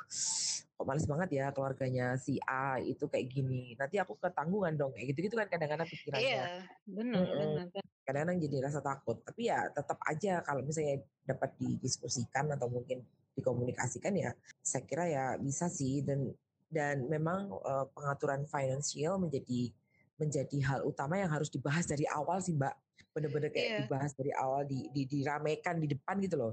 kok 0.75 0.85
males 0.90 1.07
banget 1.07 1.38
ya 1.38 1.47
keluarganya 1.54 2.19
si 2.21 2.37
A 2.45 2.76
itu 2.83 3.09
kayak 3.09 3.33
gini. 3.33 3.73
Nanti 3.81 3.97
aku 3.97 4.21
ketanggungan 4.21 4.76
dong 4.76 4.93
kayak 4.93 5.16
gitu 5.16 5.33
gitu 5.33 5.37
kan 5.40 5.49
kadang-kadang 5.49 5.88
pikirannya. 5.88 6.21
Iya 6.21 6.45
benar 6.85 7.25
benar. 7.25 7.66
Kadang-kadang 8.04 8.38
jadi 8.45 8.57
rasa 8.61 8.85
takut. 8.85 9.25
Tapi 9.25 9.49
ya 9.49 9.73
tetap 9.73 9.97
aja 10.04 10.45
kalau 10.45 10.61
misalnya 10.61 11.00
dapat 11.25 11.57
didiskusikan 11.57 12.52
atau 12.52 12.69
mungkin 12.69 13.00
dikomunikasikan 13.35 14.14
ya 14.14 14.31
saya 14.61 14.85
kira 14.85 15.09
ya 15.09 15.25
bisa 15.40 15.71
sih. 15.73 16.04
Dan 16.04 16.28
dan 16.75 17.07
memang 17.07 17.54
uh, 17.62 17.87
pengaturan 17.95 18.43
finansial 18.50 19.23
menjadi 19.23 19.71
menjadi 20.19 20.59
hal 20.66 20.81
utama 20.83 21.19
yang 21.19 21.31
harus 21.31 21.50
dibahas 21.50 21.87
dari 21.87 22.07
awal 22.11 22.43
sih 22.43 22.54
Mbak. 22.54 22.75
Benar-benar 23.14 23.50
kayak 23.54 23.66
yeah. 23.71 23.81
dibahas 23.87 24.12
dari 24.19 24.35
awal 24.35 24.66
di, 24.66 24.90
di 24.90 25.07
diramekan 25.07 25.78
di 25.78 25.87
depan 25.95 26.19
gitu 26.19 26.35
loh. 26.35 26.52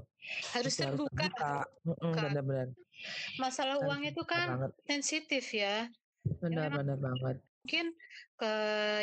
Harus 0.54 0.78
terbuka. 0.78 1.66
Benar-benar. 1.98 2.70
Masalah 3.42 3.82
harus 3.82 3.86
uang 3.90 4.02
itu 4.06 4.22
kan 4.22 4.70
sensitif 4.86 5.50
ya. 5.50 5.90
Benar-benar 6.38 6.98
banget. 7.02 7.36
Mungkin 7.62 7.86
ke 8.38 8.52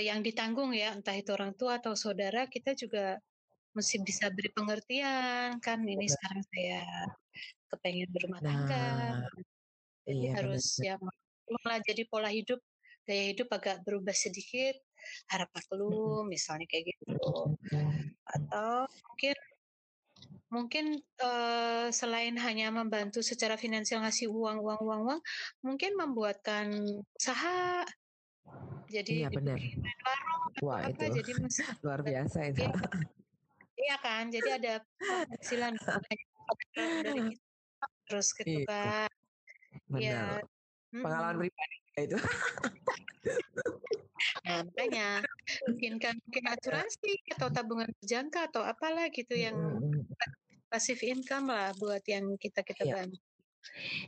yang 0.03 0.19
ditanggung 0.23 0.71
ya, 0.71 0.95
entah 0.95 1.15
itu 1.15 1.31
orang 1.35 1.51
tua 1.55 1.79
atau 1.79 1.95
saudara, 1.95 2.47
kita 2.47 2.75
juga 2.75 3.19
mesti 3.75 4.01
bisa 4.01 4.27
beri 4.33 4.49
pengertian 4.51 5.61
kan 5.61 5.79
ini 5.85 6.03
Benar. 6.03 6.15
sekarang 6.17 6.43
saya 6.51 6.81
kepengen 7.69 8.09
berumah 8.11 8.41
tangga. 8.41 8.87
Nah, 9.23 9.29
jadi 10.09 10.25
iya, 10.25 10.33
harus 10.41 10.65
bener. 10.81 10.87
ya 10.89 10.95
malah 11.61 11.79
jadi 11.85 12.03
pola 12.09 12.29
hidup 12.33 12.57
gaya 13.05 13.33
hidup 13.33 13.49
agak 13.53 13.81
berubah 13.85 14.13
sedikit 14.13 14.77
harap 15.29 15.49
lu 15.73 16.25
misalnya 16.27 16.69
kayak 16.69 16.93
gitu. 16.93 17.57
Atau 18.27 18.85
mungkin 19.09 19.35
mungkin 20.49 20.85
uh, 21.21 21.87
selain 21.93 22.33
hanya 22.41 22.73
membantu 22.73 23.21
secara 23.21 23.53
finansial 23.57 24.01
ngasih 24.01 24.29
uang 24.29 24.61
uang 24.61 24.81
uang 24.81 25.01
uang 25.09 25.21
mungkin 25.65 25.97
membuatkan 25.97 26.73
usaha. 27.17 27.85
Jadi 28.89 29.25
iya, 29.25 29.29
benar. 29.29 29.57
warung 29.57 30.43
Wah, 30.65 30.81
apa 30.89 31.05
itu. 31.09 31.21
jadi 31.21 31.31
luar 31.85 32.01
biasa 32.01 32.37
itu. 32.49 32.65
iya, 32.65 32.73
iya 33.77 33.95
kan? 34.01 34.33
Jadi 34.33 34.49
ada 34.49 34.73
penghasilan 35.29 35.73
dari 36.77 37.21
kita 37.33 37.85
terus 38.09 38.27
gitu 38.33 38.65
kan 38.65 39.09
Benar. 39.89 40.01
Ya. 40.01 40.23
Pengalaman 40.89 41.35
hmm. 41.37 41.41
pribadi 41.45 41.77
itu. 41.99 42.17
nah, 44.47 44.59
makanya 44.65 45.21
mungkin 45.67 45.93
kan 46.01 46.15
mungkin 46.25 46.43
asuransi 46.49 47.13
atau 47.35 47.47
tabungan 47.53 47.89
berjangka 48.01 48.49
atau 48.49 48.65
apalah 48.65 49.11
gitu 49.13 49.35
yang 49.35 49.55
pasif 50.69 51.01
income 51.01 51.49
lah 51.49 51.73
buat 51.77 52.01
yang 52.05 52.37
kita 52.37 52.61
kita 52.61 52.83
iya. 52.85 52.95
bantu. 52.95 53.17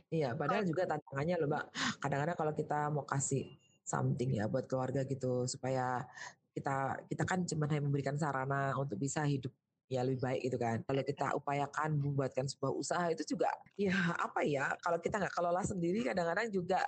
Iya, 0.08 0.28
padahal 0.32 0.64
juga 0.64 0.88
tantangannya 0.88 1.36
loh, 1.36 1.48
Mbak. 1.50 1.64
Kadang-kadang 2.00 2.36
kalau 2.40 2.52
kita 2.56 2.78
mau 2.88 3.04
kasih 3.04 3.60
something 3.84 4.38
ya 4.38 4.48
buat 4.48 4.64
keluarga 4.64 5.04
gitu 5.04 5.44
supaya 5.44 6.06
kita 6.52 7.04
kita 7.08 7.24
kan 7.24 7.44
cuma 7.44 7.68
hanya 7.68 7.84
memberikan 7.84 8.16
sarana 8.16 8.72
untuk 8.76 8.96
bisa 8.96 9.24
hidup 9.24 9.52
ya 9.92 10.00
lebih 10.00 10.24
baik 10.24 10.40
gitu 10.48 10.56
kan. 10.56 10.80
Kalau 10.80 11.02
kita 11.04 11.26
upayakan 11.36 11.90
membuatkan 12.00 12.48
sebuah 12.48 12.72
usaha 12.72 13.04
itu 13.12 13.36
juga 13.36 13.52
ya 13.76 13.92
apa 14.16 14.40
ya 14.40 14.72
kalau 14.80 14.96
kita 14.96 15.20
nggak 15.20 15.34
kelola 15.36 15.60
sendiri 15.60 16.00
kadang-kadang 16.00 16.48
juga 16.48 16.80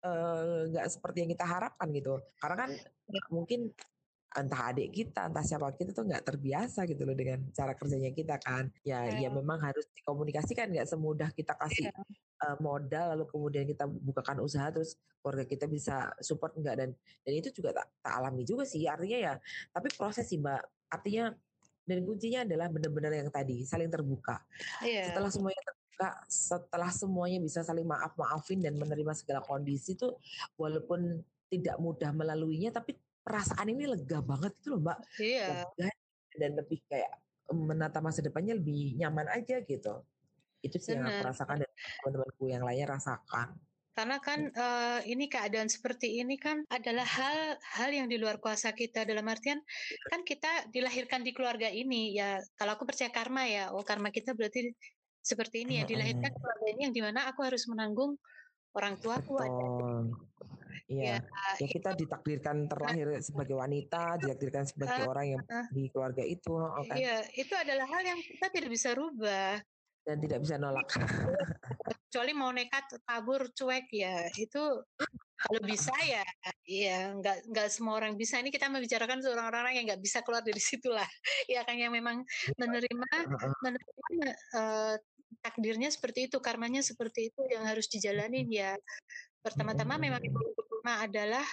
eh, 0.00 0.60
nggak 0.72 0.86
uh, 0.88 0.90
seperti 0.90 1.28
yang 1.28 1.30
kita 1.36 1.44
harapkan 1.44 1.88
gitu. 1.92 2.16
Karena 2.40 2.56
kan 2.64 2.70
mungkin 3.28 3.68
entah 4.36 4.70
adik 4.72 4.92
kita, 4.92 5.28
entah 5.32 5.40
siapa 5.40 5.72
kita 5.72 5.96
tuh 5.96 6.04
nggak 6.04 6.20
terbiasa 6.20 6.84
gitu 6.84 7.00
loh 7.08 7.16
dengan 7.16 7.48
cara 7.52 7.72
kerjanya 7.72 8.12
kita 8.12 8.36
kan. 8.40 8.68
Ya, 8.84 9.08
ya, 9.08 9.28
ya 9.28 9.30
memang 9.32 9.56
harus 9.60 9.88
dikomunikasikan 9.96 10.68
nggak 10.68 10.88
semudah 10.88 11.32
kita 11.32 11.56
kasih 11.56 11.88
ya. 11.88 11.94
uh, 12.44 12.56
modal 12.60 13.16
lalu 13.16 13.24
kemudian 13.28 13.64
kita 13.64 13.88
bukakan 13.88 14.44
usaha 14.44 14.68
terus 14.68 15.00
keluarga 15.24 15.44
kita 15.48 15.64
bisa 15.66 16.12
support 16.20 16.54
enggak 16.60 16.76
dan 16.78 16.90
dan 17.24 17.32
itu 17.34 17.48
juga 17.50 17.74
tak, 17.74 17.88
tak 18.04 18.12
alami 18.20 18.44
juga 18.44 18.68
sih 18.68 18.84
artinya 18.84 19.18
ya. 19.32 19.34
Tapi 19.72 19.88
proses 19.96 20.28
sih 20.28 20.36
mbak. 20.36 20.60
Artinya 20.88 21.32
dan 21.88 22.04
kuncinya 22.04 22.44
adalah 22.44 22.68
benar-benar 22.68 23.12
yang 23.16 23.32
tadi 23.32 23.64
saling 23.64 23.88
terbuka. 23.88 24.44
Yeah. 24.84 25.08
Setelah 25.08 25.30
semuanya 25.32 25.62
terbuka, 25.64 26.08
setelah 26.28 26.90
semuanya 26.92 27.38
bisa 27.40 27.64
saling 27.64 27.88
maaf 27.88 28.12
maafin 28.20 28.60
dan 28.60 28.76
menerima 28.76 29.16
segala 29.16 29.40
kondisi 29.40 29.96
itu, 29.96 30.12
walaupun 30.60 31.24
tidak 31.48 31.80
mudah 31.80 32.12
melaluinya, 32.12 32.68
tapi 32.68 32.92
perasaan 33.24 33.72
ini 33.72 33.88
lega 33.88 34.20
banget 34.20 34.52
itu 34.60 34.76
loh 34.76 34.80
mbak. 34.84 34.98
Iya. 35.16 35.64
Lega 35.64 35.88
dan 36.38 36.50
lebih 36.60 36.78
kayak 36.86 37.12
menata 37.48 37.98
masa 38.04 38.20
depannya 38.20 38.52
lebih 38.60 39.00
nyaman 39.00 39.32
aja 39.32 39.64
gitu. 39.64 40.04
Itu 40.60 40.76
sih 40.76 40.92
Benar. 40.92 41.00
yang 41.00 41.08
aku 41.08 41.24
rasakan 41.32 41.56
dan 41.64 41.70
teman-temanku 41.72 42.44
yang 42.52 42.62
lainnya 42.68 42.86
rasakan. 42.92 43.56
Karena 43.98 44.22
kan 44.22 44.46
uh, 44.54 45.02
ini 45.10 45.26
keadaan 45.26 45.66
seperti 45.66 46.22
ini 46.22 46.38
kan 46.38 46.62
adalah 46.70 47.02
hal-hal 47.02 47.90
yang 47.90 48.06
di 48.06 48.14
luar 48.14 48.38
kuasa 48.38 48.70
kita. 48.70 49.02
Dalam 49.02 49.26
artian 49.26 49.58
kan 50.06 50.22
kita 50.22 50.70
dilahirkan 50.70 51.26
di 51.26 51.34
keluarga 51.34 51.66
ini 51.66 52.14
ya. 52.14 52.38
Kalau 52.54 52.78
aku 52.78 52.86
percaya 52.86 53.10
karma 53.10 53.50
ya. 53.50 53.74
Oh 53.74 53.82
karma 53.82 54.14
kita 54.14 54.38
berarti 54.38 54.70
seperti 55.18 55.66
ini 55.66 55.82
ya. 55.82 55.84
Dilahirkan 55.90 56.30
di 56.30 56.38
keluarga 56.38 56.66
ini 56.70 56.80
yang 56.86 56.94
di 56.94 57.02
mana 57.02 57.26
aku 57.26 57.42
harus 57.42 57.66
menanggung 57.66 58.14
orang 58.78 58.94
tua 59.02 59.18
aku 59.18 59.34
Iya, 60.88 61.20
ya, 61.20 61.60
ya 61.60 61.68
kita 61.68 61.92
itu, 61.92 62.08
ditakdirkan 62.08 62.64
terlahir 62.64 63.20
sebagai 63.20 63.60
wanita, 63.60 64.16
ditakdirkan 64.24 64.64
sebagai 64.64 65.04
uh, 65.04 65.12
orang 65.12 65.26
yang 65.36 65.42
uh, 65.44 65.68
di 65.68 65.92
keluarga 65.92 66.24
itu. 66.24 66.48
Okay. 66.80 67.04
Iya, 67.04 67.16
itu 67.36 67.52
adalah 67.52 67.84
hal 67.92 68.02
yang 68.08 68.20
kita 68.24 68.46
tidak 68.48 68.70
bisa 68.72 68.96
rubah. 68.96 69.60
Dan 70.08 70.16
tidak 70.24 70.40
bisa 70.40 70.56
nolak. 70.56 70.88
Kecuali 72.08 72.32
mau 72.32 72.48
nekat 72.48 73.04
kabur 73.04 73.52
cuek 73.52 73.92
ya 73.92 74.24
itu 74.40 74.80
kalau 75.38 75.60
bisa 75.62 75.92
ya 76.02 76.24
ya 76.64 77.12
nggak 77.14 77.52
nggak 77.52 77.68
semua 77.68 78.00
orang 78.00 78.16
bisa. 78.16 78.40
Ini 78.40 78.48
kita 78.48 78.72
membicarakan 78.72 79.20
seorang 79.20 79.52
orang 79.52 79.76
yang 79.76 79.84
nggak 79.84 80.00
bisa 80.00 80.24
keluar 80.24 80.40
dari 80.40 80.58
situ 80.58 80.88
lah 80.88 81.04
ya 81.52 81.62
kan 81.68 81.76
yang 81.76 81.92
memang 81.92 82.24
iya. 82.24 82.56
menerima 82.56 83.10
menerima 83.60 84.08
uh, 84.56 84.94
takdirnya 85.44 85.92
seperti 85.92 86.32
itu 86.32 86.40
karmanya 86.40 86.80
seperti 86.80 87.28
itu 87.28 87.44
yang 87.52 87.68
harus 87.68 87.86
dijalanin 87.92 88.48
ya. 88.48 88.72
Pertama-tama 89.44 90.00
memang 90.00 90.24
yang 90.24 90.34
pertama 90.34 91.04
adalah 91.04 91.46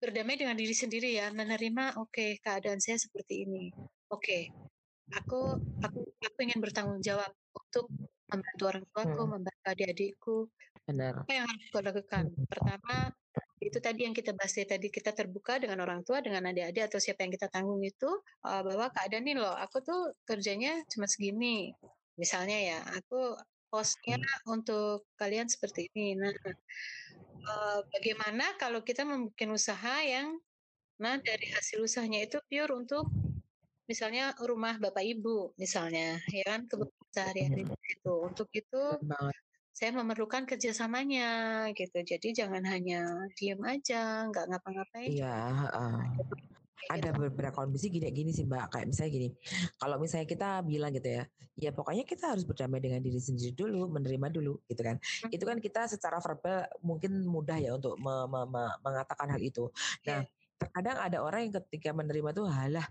berdamai 0.00 0.36
dengan 0.40 0.56
diri 0.56 0.76
sendiri 0.76 1.16
ya 1.16 1.28
menerima 1.32 2.00
oke 2.00 2.08
okay, 2.08 2.30
keadaan 2.40 2.80
saya 2.80 2.96
seperti 2.96 3.44
ini. 3.44 3.68
Oke 4.08 4.16
okay, 4.16 4.42
aku 5.14 5.60
aku 5.84 6.00
aku 6.02 6.38
ingin 6.42 6.58
bertanggung 6.58 6.98
jawab 6.98 7.30
untuk 7.54 7.86
membantu 8.30 8.62
orang 8.66 8.84
tuaku, 8.90 9.22
hmm. 9.22 9.32
membantu 9.38 9.64
adik-adikku. 9.66 10.36
Benar. 10.86 11.12
Apa 11.26 11.32
yang 11.34 11.46
harus 11.46 11.64
aku 11.70 11.78
lakukan? 11.82 12.24
Hmm. 12.30 12.46
Pertama, 12.46 12.96
itu 13.62 13.78
tadi 13.82 14.00
yang 14.06 14.14
kita 14.14 14.30
bahas 14.34 14.54
tadi 14.54 14.88
kita 14.90 15.10
terbuka 15.14 15.58
dengan 15.58 15.82
orang 15.82 16.00
tua, 16.06 16.22
dengan 16.22 16.46
adik-adik 16.50 16.92
atau 16.92 16.98
siapa 17.02 17.26
yang 17.26 17.32
kita 17.34 17.48
tanggung 17.50 17.82
itu 17.82 18.10
uh, 18.46 18.62
bahwa 18.62 18.90
keadaan 18.94 19.24
ini 19.26 19.34
loh, 19.38 19.54
aku 19.54 19.82
tuh 19.82 20.14
kerjanya 20.26 20.82
cuma 20.90 21.06
segini. 21.10 21.74
Misalnya 22.18 22.58
ya, 22.58 22.78
aku 22.96 23.34
posnya 23.70 24.18
hmm. 24.18 24.54
untuk 24.54 25.06
kalian 25.18 25.46
seperti 25.50 25.90
ini. 25.94 26.18
Nah, 26.18 26.32
uh, 27.46 27.80
bagaimana 27.90 28.54
kalau 28.58 28.82
kita 28.82 29.06
membuat 29.06 29.54
usaha 29.54 30.02
yang 30.02 30.38
nah 30.96 31.20
dari 31.20 31.52
hasil 31.52 31.84
usahanya 31.84 32.24
itu 32.24 32.40
pure 32.48 32.72
untuk 32.72 33.04
misalnya 33.84 34.32
rumah 34.40 34.80
bapak 34.80 35.04
ibu 35.04 35.52
misalnya 35.60 36.16
ya 36.32 36.44
kan 36.48 36.64
kebutuhan 36.64 36.95
sehari-hari 37.12 37.64
itu 37.66 38.12
untuk 38.22 38.48
itu 38.52 38.82
saya 39.76 39.92
memerlukan 39.92 40.48
kerjasamanya 40.48 41.28
gitu. 41.76 42.00
Jadi 42.00 42.32
jangan 42.32 42.64
hanya 42.64 43.28
diem 43.36 43.60
aja, 43.60 44.24
nggak 44.32 44.48
ngapa-ngapain. 44.48 45.12
Iya. 45.12 45.36
Uh, 45.68 46.00
ada 46.88 47.12
gitu. 47.12 47.28
beberapa 47.28 47.52
kondisi 47.52 47.92
gini-gini 47.92 48.32
sih 48.32 48.48
mbak. 48.48 48.72
Kayak 48.72 48.88
misalnya 48.88 49.12
gini, 49.12 49.28
kalau 49.76 49.96
misalnya 50.00 50.24
kita 50.32 50.48
bilang 50.64 50.96
gitu 50.96 51.20
ya, 51.20 51.22
ya 51.60 51.70
pokoknya 51.76 52.08
kita 52.08 52.32
harus 52.32 52.48
berdamai 52.48 52.80
dengan 52.80 53.04
diri 53.04 53.20
sendiri 53.20 53.52
dulu, 53.52 53.84
menerima 53.92 54.26
dulu 54.32 54.64
gitu 54.64 54.80
kan. 54.80 54.96
Hmm. 54.96 55.28
Itu 55.36 55.44
kan 55.44 55.60
kita 55.60 55.92
secara 55.92 56.24
verbal 56.24 56.64
mungkin 56.80 57.28
mudah 57.28 57.60
ya 57.60 57.76
untuk 57.76 58.00
me 58.00 58.24
me 58.32 58.48
me 58.48 58.64
mengatakan 58.80 59.28
hal 59.28 59.42
itu. 59.44 59.68
Nah. 60.08 60.24
Yeah 60.24 60.26
terkadang 60.56 60.96
ada 60.96 61.20
orang 61.20 61.40
yang 61.44 61.54
ketika 61.60 61.92
menerima 61.92 62.32
tuh 62.32 62.48
halah 62.48 62.88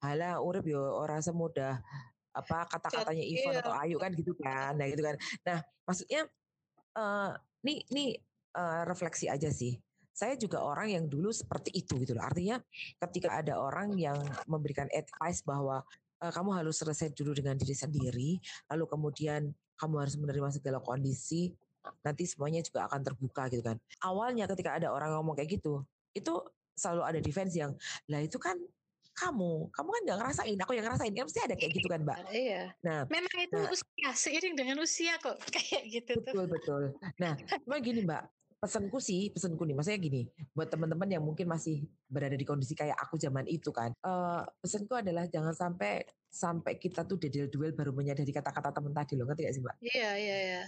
halah 0.00 0.40
urip 0.40 0.64
yo 0.64 0.80
orang 0.80 1.20
semudah 1.20 1.84
apa 2.32 2.64
kata-katanya 2.68 3.24
Ivan 3.24 3.52
iya. 3.52 3.60
atau 3.60 3.72
Ayu 3.76 3.96
kan 4.00 4.10
gitu 4.16 4.32
kan 4.36 4.72
nah 4.76 4.86
gitu 4.88 5.02
kan. 5.04 5.16
Nah 5.44 5.58
maksudnya 5.84 6.20
uh, 6.96 7.32
nih 7.64 7.84
nih 7.92 8.10
uh, 8.56 8.82
refleksi 8.88 9.28
aja 9.28 9.52
sih. 9.52 9.76
Saya 10.12 10.36
juga 10.36 10.60
orang 10.60 10.92
yang 10.92 11.04
dulu 11.08 11.32
seperti 11.32 11.72
itu 11.72 11.96
gitu 12.04 12.12
loh. 12.12 12.24
Artinya 12.24 12.60
ketika 13.08 13.40
ada 13.40 13.56
orang 13.56 13.96
yang 13.96 14.16
memberikan 14.44 14.88
advice 14.92 15.40
bahwa 15.44 15.80
uh, 16.20 16.32
kamu 16.32 16.50
harus 16.62 16.80
selesai 16.80 17.12
dulu 17.16 17.32
dengan 17.36 17.56
diri 17.56 17.74
sendiri 17.76 18.30
lalu 18.72 18.84
kemudian 18.88 19.52
kamu 19.76 19.94
harus 19.98 20.14
menerima 20.14 20.48
segala 20.54 20.78
kondisi 20.78 21.50
nanti 22.06 22.30
semuanya 22.30 22.62
juga 22.62 22.86
akan 22.86 23.00
terbuka 23.02 23.50
gitu 23.50 23.62
kan. 23.66 23.76
Awalnya 24.06 24.46
ketika 24.46 24.78
ada 24.78 24.94
orang 24.94 25.18
ngomong 25.18 25.34
kayak 25.34 25.58
gitu 25.58 25.82
itu 26.12 26.34
selalu 26.76 27.02
ada 27.04 27.20
defense 27.20 27.52
yang 27.56 27.72
lah 28.08 28.20
itu 28.24 28.38
kan 28.40 28.56
kamu, 29.12 29.68
kamu 29.70 29.88
kan 29.92 30.00
nggak 30.08 30.18
ngerasain, 30.18 30.58
aku 30.58 30.72
yang 30.72 30.86
ngerasain, 30.88 31.12
kan 31.12 31.24
pasti 31.28 31.40
ada 31.44 31.54
kayak 31.56 31.72
gitu 31.76 31.88
kan, 31.88 32.00
Mbak. 32.02 32.18
Iya. 32.32 32.62
Nah, 32.80 33.00
memang 33.12 33.36
itu 33.38 33.58
nah, 33.60 33.68
usia, 33.68 34.10
seiring 34.16 34.54
dengan 34.56 34.76
usia 34.80 35.14
kok 35.20 35.36
kayak 35.54 35.82
gitu 35.92 36.12
betul, 36.18 36.24
tuh. 36.24 36.32
Betul 36.32 36.46
betul. 36.48 36.82
Nah, 37.20 37.32
cuma 37.62 37.76
gini 37.84 38.00
Mbak, 38.08 38.22
pesanku 38.62 38.98
sih, 39.02 39.28
pesanku 39.34 39.62
nih, 39.68 39.74
maksudnya 39.76 40.00
gini, 40.00 40.22
buat 40.56 40.72
teman-teman 40.72 41.08
yang 41.12 41.22
mungkin 41.22 41.44
masih 41.50 41.84
berada 42.08 42.34
di 42.38 42.46
kondisi 42.46 42.72
kayak 42.72 42.96
aku 42.96 43.20
zaman 43.20 43.44
itu 43.44 43.68
kan, 43.68 43.92
uh, 44.06 44.42
pesanku 44.64 44.96
adalah 44.96 45.28
jangan 45.28 45.52
sampai 45.52 46.06
sampai 46.32 46.80
kita 46.80 47.04
tuh 47.04 47.20
dedel 47.20 47.52
duel 47.52 47.76
baru 47.76 47.92
menyadari 47.92 48.32
kata-kata 48.32 48.72
teman 48.72 48.96
tadi 48.96 49.20
loh, 49.20 49.28
ngerti 49.28 49.44
gak 49.44 49.52
sih 49.52 49.60
mbak? 49.60 49.76
Iya 49.84 50.10
iya 50.16 50.36
iya. 50.40 50.62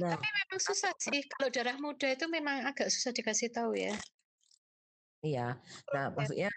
Nah, 0.00 0.16
Tapi 0.16 0.28
memang 0.32 0.60
susah 0.64 0.96
sih 0.96 1.20
kalau 1.28 1.52
darah 1.52 1.76
muda 1.76 2.08
itu 2.08 2.24
memang 2.24 2.64
agak 2.64 2.88
susah 2.88 3.12
dikasih 3.12 3.52
tahu 3.52 3.76
ya. 3.76 3.92
Iya. 5.20 5.60
Nah, 5.92 6.06
maksudnya 6.16 6.48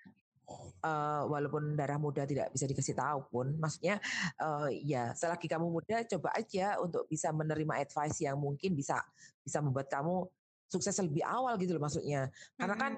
uh, 0.47 1.23
walaupun 1.27 1.75
darah 1.77 1.97
muda 1.97 2.27
tidak 2.27 2.51
bisa 2.51 2.65
dikasih 2.67 2.95
tahu 2.95 3.19
pun, 3.31 3.47
maksudnya 3.57 3.99
uh, 4.41 4.67
ya 4.69 5.11
selagi 5.15 5.47
kamu 5.47 5.67
muda 5.69 6.03
coba 6.07 6.35
aja 6.35 6.79
untuk 6.79 7.07
bisa 7.07 7.31
menerima 7.31 7.83
advice 7.83 8.23
yang 8.23 8.37
mungkin 8.39 8.75
bisa 8.75 8.99
bisa 9.43 9.59
membuat 9.63 9.87
kamu 9.91 10.27
sukses 10.67 10.95
lebih 11.03 11.21
awal 11.23 11.55
gitu 11.61 11.75
loh 11.77 11.83
maksudnya. 11.83 12.31
Karena 12.57 12.75
kan 12.75 12.93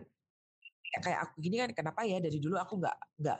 kayak 1.03 1.19
aku 1.27 1.43
gini 1.43 1.59
kan 1.59 1.71
kenapa 1.75 2.07
ya 2.07 2.23
dari 2.23 2.39
dulu 2.39 2.55
aku 2.55 2.79
nggak 2.79 2.97
nggak 3.19 3.39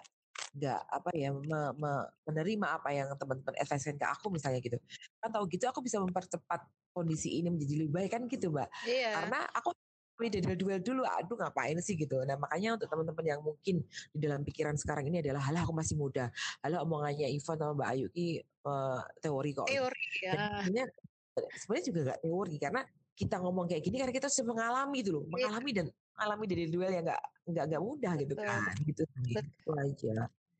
nggak 0.56 0.82
apa 0.88 1.10
ya 1.16 1.30
me, 1.36 1.60
me, 1.76 1.92
menerima 2.28 2.68
apa 2.80 2.90
yang 2.96 3.08
teman-teman 3.20 3.56
advice 3.60 3.92
ke 3.92 4.08
aku 4.08 4.28
misalnya 4.32 4.60
gitu. 4.64 4.80
Kan 5.20 5.30
tahu 5.32 5.48
gitu 5.52 5.68
aku 5.68 5.84
bisa 5.84 6.00
mempercepat 6.00 6.64
kondisi 6.96 7.44
ini 7.44 7.52
menjadi 7.52 7.84
lebih 7.84 7.94
baik 7.94 8.12
kan 8.16 8.24
gitu, 8.32 8.52
Mbak. 8.56 8.70
Iya. 8.88 9.12
Karena 9.20 9.40
aku 9.52 9.76
duel 10.16 10.56
duel 10.58 10.80
dulu 10.80 11.02
aduh 11.04 11.36
ngapain 11.36 11.78
sih? 11.84 11.96
gitu. 12.00 12.24
Nah 12.24 12.40
makanya 12.40 12.80
untuk 12.80 12.88
teman-teman 12.88 13.26
yang 13.26 13.42
mungkin 13.44 13.84
di 14.12 14.20
dalam 14.20 14.42
pikiran 14.44 14.76
sekarang 14.80 15.08
ini 15.08 15.20
adalah 15.20 15.44
halah 15.44 15.64
aku 15.64 15.76
masih 15.76 15.96
muda. 16.00 16.32
Halah 16.64 16.84
omongannya 16.84 17.28
Ivan 17.28 17.56
sama 17.60 17.74
Mbak 17.76 17.90
Ayu 17.92 18.06
ki 18.12 18.28
uh, 18.68 19.02
teori 19.20 19.52
kok. 19.56 19.68
Teori 19.68 20.08
ya. 20.24 20.34
Sebenarnya 20.64 20.88
sebenarnya 21.36 21.86
juga 21.92 22.00
gak 22.16 22.22
teori 22.24 22.56
karena 22.56 22.82
kita 23.16 23.36
ngomong 23.40 23.66
kayak 23.72 23.84
gini 23.84 23.96
karena 24.04 24.14
kita 24.16 24.28
sudah 24.28 24.48
mengalami 24.52 25.00
itu 25.00 25.16
loh 25.16 25.24
iya. 25.24 25.32
mengalami 25.48 25.72
dan 25.72 25.86
mengalami 26.16 26.46
dari 26.52 26.64
duel 26.68 26.92
yang 26.92 27.06
nggak 27.08 27.24
nggak 27.48 27.66
nggak 27.72 27.84
mudah 27.84 28.14
gitu 28.20 28.34
Betul. 28.36 28.44
gitu 28.44 28.52
kan 28.52 28.76
gitu 28.84 29.02
itu 29.08 29.72
aja. 29.72 30.16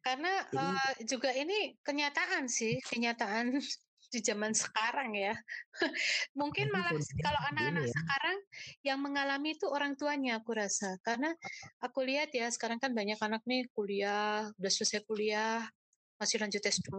Karena 0.06 0.34
Jadi, 0.54 0.62
uh, 0.62 0.94
juga 1.10 1.30
ini 1.34 1.60
kenyataan 1.82 2.46
sih 2.46 2.78
kenyataan 2.86 3.58
di 4.16 4.24
zaman 4.24 4.56
sekarang 4.56 5.12
ya. 5.12 5.36
Mungkin 6.40 6.72
malah 6.72 6.96
kalau 6.96 7.42
anak-anak 7.52 7.86
ya. 7.86 7.92
sekarang 7.92 8.38
yang 8.88 9.00
mengalami 9.04 9.60
itu 9.60 9.68
orang 9.68 10.00
tuanya 10.00 10.40
aku 10.40 10.56
rasa. 10.56 10.96
Karena 11.04 11.36
aku 11.84 12.08
lihat 12.08 12.32
ya 12.32 12.48
sekarang 12.48 12.80
kan 12.80 12.96
banyak 12.96 13.20
anak 13.20 13.44
nih 13.44 13.68
kuliah, 13.76 14.48
udah 14.56 14.72
selesai 14.72 15.04
kuliah, 15.04 15.68
masih 16.16 16.40
lanjut 16.40 16.64
S2, 16.64 16.96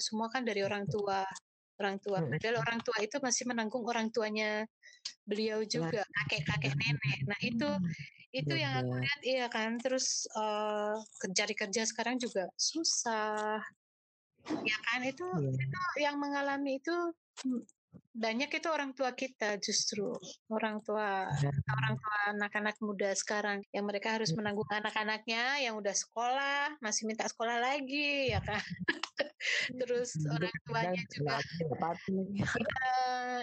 semua 0.00 0.32
kan 0.32 0.40
dari 0.40 0.64
orang 0.64 0.88
tua. 0.88 1.28
Orang 1.74 1.98
tua. 1.98 2.22
Padahal 2.22 2.62
orang 2.62 2.80
tua 2.86 2.98
itu 3.02 3.18
masih 3.18 3.50
menanggung 3.50 3.82
orang 3.84 4.06
tuanya 4.08 4.62
beliau 5.26 5.58
juga, 5.66 6.06
kakek-kakek 6.06 6.70
nenek. 6.78 7.18
Nah, 7.26 7.38
itu 7.42 7.66
itu 8.30 8.54
yang 8.54 8.78
aku 8.78 8.94
lihat 9.02 9.20
iya 9.26 9.46
kan. 9.50 9.74
Terus 9.82 10.30
uh, 10.38 10.94
cari 11.34 11.54
kerja 11.58 11.82
sekarang 11.82 12.22
juga 12.22 12.46
susah 12.54 13.58
ya 14.44 14.76
kan 14.90 15.00
itu 15.04 15.26
yeah. 15.40 15.56
itu 15.56 15.80
yang 16.04 16.16
mengalami 16.20 16.76
itu 16.78 16.96
hmm, 17.44 17.62
banyak 18.14 18.46
itu 18.46 18.68
orang 18.70 18.94
tua 18.94 19.10
kita 19.10 19.58
justru 19.58 20.14
orang 20.46 20.78
tua 20.86 21.26
yeah. 21.42 21.74
orang 21.74 21.98
tua 21.98 22.16
anak-anak 22.30 22.76
muda 22.78 23.10
sekarang 23.18 23.58
yang 23.74 23.82
mereka 23.90 24.14
harus 24.14 24.30
iya. 24.30 24.38
menanggung 24.38 24.70
anak-anaknya 24.70 25.42
yang 25.66 25.74
udah 25.74 25.90
sekolah 25.90 26.78
masih 26.78 27.10
minta 27.10 27.26
sekolah 27.26 27.58
lagi 27.58 28.30
ya 28.30 28.38
kan 28.38 28.62
terus 29.82 30.14
orang 30.30 30.54
tuanya 30.64 31.02
juga 31.10 31.36
ya, 32.30 32.48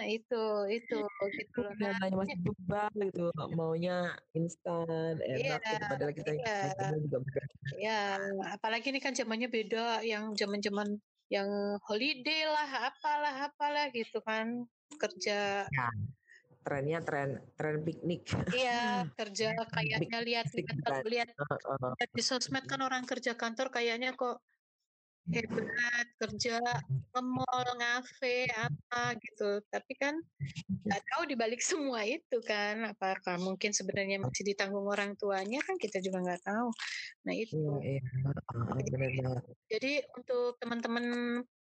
itu 0.08 0.44
itu 0.72 0.98
gitu 1.36 1.58
loh 1.60 1.72
nah, 1.76 2.08
masih 2.08 2.36
bebal 2.40 2.88
gitu 2.96 3.24
maunya 3.52 4.16
instan 4.32 5.20
enak 5.20 5.60
iya, 5.60 5.60
gitu 5.60 5.84
padahal 5.84 6.12
kita 6.16 6.30
iya. 6.32 6.56
juga 6.96 7.18
ya 7.76 8.00
apalagi 8.56 8.88
ini 8.88 9.04
kan 9.04 9.12
zamannya 9.12 9.52
beda 9.52 10.00
yang 10.00 10.32
zaman-zaman 10.32 10.96
yang 11.32 11.80
holiday 11.88 12.44
lah, 12.44 12.92
apalah, 12.92 13.34
apalah 13.48 13.88
gitu 13.96 14.20
kan 14.20 14.68
kerja. 15.00 15.64
Ya, 15.64 15.88
trennya 16.60 17.00
tren 17.00 17.40
tren 17.56 17.80
piknik. 17.80 18.28
Iya, 18.52 19.08
kerja 19.18 19.56
kayaknya 19.72 20.20
lihat 20.20 20.52
lihat 20.52 20.76
lihat, 21.08 21.28
lihat 21.96 22.10
di 22.12 22.22
sosmed 22.22 22.68
kan 22.68 22.84
orang 22.84 23.08
kerja 23.08 23.32
kantor 23.32 23.72
kayaknya 23.72 24.12
kok 24.12 24.44
hebat 25.30 26.06
kerja 26.18 26.58
nge-mall, 27.14 27.68
ngafe, 27.78 28.50
apa 28.50 29.14
gitu. 29.22 29.62
Tapi 29.70 29.92
kan 29.94 30.18
nggak 30.82 31.02
tahu 31.14 31.22
dibalik 31.30 31.62
semua 31.70 32.02
itu 32.02 32.42
kan, 32.42 32.90
apakah 32.90 33.38
mungkin 33.38 33.70
sebenarnya 33.70 34.18
masih 34.18 34.42
ditanggung 34.42 34.88
orang 34.90 35.14
tuanya 35.14 35.62
kan 35.62 35.78
kita 35.78 36.02
juga 36.02 36.26
nggak 36.26 36.42
tahu. 36.42 36.68
Nah 37.28 37.34
itu. 37.38 37.54
Iya, 37.78 38.02
iya. 39.06 39.30
Jadi 39.70 39.92
untuk 40.18 40.58
teman-teman 40.58 41.04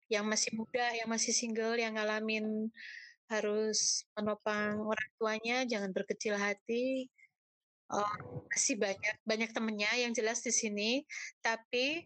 yang 0.10 0.26
masih 0.26 0.54
muda, 0.58 0.94
yang 0.98 1.10
masih 1.10 1.34
single, 1.34 1.78
yang 1.78 1.98
ngalamin 1.98 2.70
harus 3.30 4.06
menopang 4.14 4.78
orang 4.86 5.10
tuanya, 5.18 5.58
jangan 5.66 5.90
berkecil 5.94 6.38
hati. 6.38 7.10
Oh, 7.94 8.42
masih 8.50 8.82
banyak 8.82 9.16
banyak 9.22 9.50
temennya 9.54 9.94
yang 10.02 10.10
jelas 10.10 10.42
di 10.42 10.50
sini, 10.50 11.06
tapi 11.46 12.02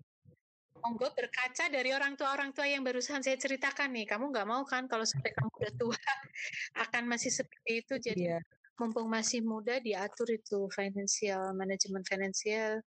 monggo 0.82 1.08
berkaca 1.13 1.68
dari 1.68 1.92
orang 1.92 2.15
tua 2.15 2.34
orang 2.34 2.52
tua 2.56 2.65
yang 2.68 2.82
barusan 2.82 3.22
saya 3.22 3.36
ceritakan 3.36 3.92
nih. 3.94 4.06
Kamu 4.08 4.32
nggak 4.32 4.48
mau 4.48 4.63
kan 4.63 4.88
kalau 4.88 5.04
sampai 5.04 5.32
kamu 5.36 5.50
udah 5.52 5.74
tua 5.78 6.00
akan 6.88 7.04
masih 7.08 7.32
seperti 7.32 7.72
itu. 7.86 7.94
Jadi 8.00 8.26
yeah. 8.34 8.42
mumpung 8.80 9.12
masih 9.12 9.44
muda 9.44 9.78
diatur 9.84 10.32
itu 10.32 10.72
financial 10.72 11.52
manajemen 11.52 12.00
finansial 12.08 12.80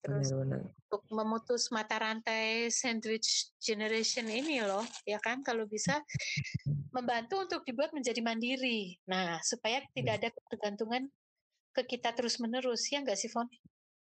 terus 0.00 0.32
benar, 0.34 0.64
benar. 0.64 0.74
untuk 0.90 1.02
memutus 1.12 1.62
mata 1.70 1.96
rantai 2.00 2.66
sandwich 2.72 3.52
generation 3.62 4.26
ini 4.26 4.64
loh 4.64 4.82
ya 5.06 5.22
kan? 5.22 5.44
Kalau 5.46 5.68
bisa 5.70 6.02
membantu 6.90 7.46
untuk 7.46 7.60
dibuat 7.62 7.94
menjadi 7.94 8.18
mandiri. 8.24 8.98
Nah 9.06 9.38
supaya 9.46 9.84
tidak 9.94 10.18
ada 10.18 10.28
ketergantungan 10.34 11.06
ke 11.70 11.86
kita 11.86 12.10
terus 12.16 12.42
menerus 12.42 12.90
ya 12.90 12.98
nggak 12.98 13.18
sih 13.18 13.30
Fon? 13.30 13.46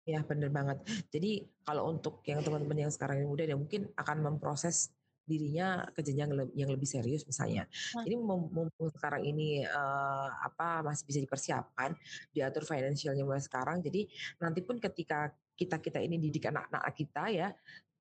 Ya 0.06 0.22
benar 0.22 0.54
banget. 0.54 0.78
Jadi 1.10 1.50
kalau 1.66 1.90
untuk 1.90 2.22
yang 2.22 2.38
teman-teman 2.38 2.86
yang 2.86 2.92
sekarang 2.94 3.26
yang 3.26 3.28
muda 3.28 3.42
ya 3.42 3.58
mungkin 3.58 3.90
akan 3.98 4.22
memproses 4.22 4.94
dirinya 5.26 5.82
ke 5.90 6.06
jenjang 6.06 6.30
yang 6.54 6.70
lebih 6.70 6.86
serius 6.86 7.26
misalnya. 7.26 7.66
Ini 8.06 8.14
mumpung 8.14 8.70
sekarang 8.94 9.26
ini 9.26 9.66
uh, 9.66 10.30
apa 10.46 10.86
masih 10.86 11.02
bisa 11.02 11.18
dipersiapkan, 11.18 11.98
diatur 12.30 12.62
finansialnya 12.62 13.26
mulai 13.26 13.42
sekarang. 13.42 13.82
Jadi 13.82 14.06
nanti 14.38 14.62
pun 14.62 14.78
ketika 14.78 15.34
kita 15.58 15.82
kita 15.82 15.98
ini 15.98 16.22
didik 16.22 16.46
anak-anak 16.46 16.94
kita 16.94 17.24
ya, 17.34 17.48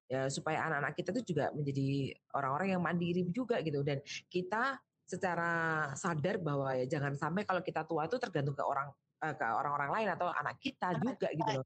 ya 0.05 0.29
supaya 0.29 0.69
anak-anak 0.69 0.93
kita 0.93 1.09
itu 1.17 1.33
juga 1.33 1.49
menjadi 1.57 2.13
orang-orang 2.37 2.77
yang 2.77 2.81
mandiri 2.85 3.25
juga 3.33 3.57
gitu 3.65 3.81
dan 3.81 4.05
kita 4.29 4.77
secara 5.05 5.53
sadar 5.97 6.41
bahwa 6.41 6.73
ya 6.77 6.85
jangan 6.85 7.17
sampai 7.17 7.45
kalau 7.45 7.61
kita 7.61 7.85
tua 7.85 8.05
itu 8.09 8.17
tergantung 8.17 8.57
ke 8.57 8.61
orang 8.65 8.89
uh, 9.23 9.33
ke 9.35 9.45
orang-orang 9.45 9.91
lain 10.01 10.07
atau 10.15 10.27
anak 10.31 10.57
kita 10.59 10.95
juga 10.99 11.27
gitu 11.31 11.51
loh. 11.55 11.65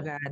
Kan. 0.00 0.30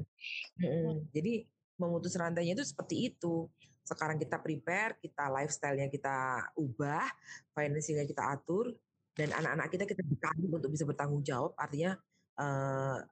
Hmm. 0.59 1.07
Jadi 1.14 1.46
memutus 1.78 2.14
rantainya 2.14 2.59
itu 2.59 2.64
seperti 2.66 3.12
itu 3.12 3.46
sekarang 3.83 4.16
kita 4.18 4.38
prepare, 4.38 4.96
kita 5.02 5.26
lifestyle-nya 5.26 5.90
kita 5.90 6.48
ubah, 6.55 7.02
finansialnya 7.50 8.07
kita 8.07 8.22
atur, 8.31 8.70
dan 9.18 9.35
anak-anak 9.35 9.68
kita 9.74 9.85
kita 9.90 10.02
bekali 10.07 10.46
untuk 10.48 10.70
bisa 10.70 10.87
bertanggung 10.87 11.26
jawab. 11.26 11.52
Artinya 11.59 11.98
uh, 12.38 13.02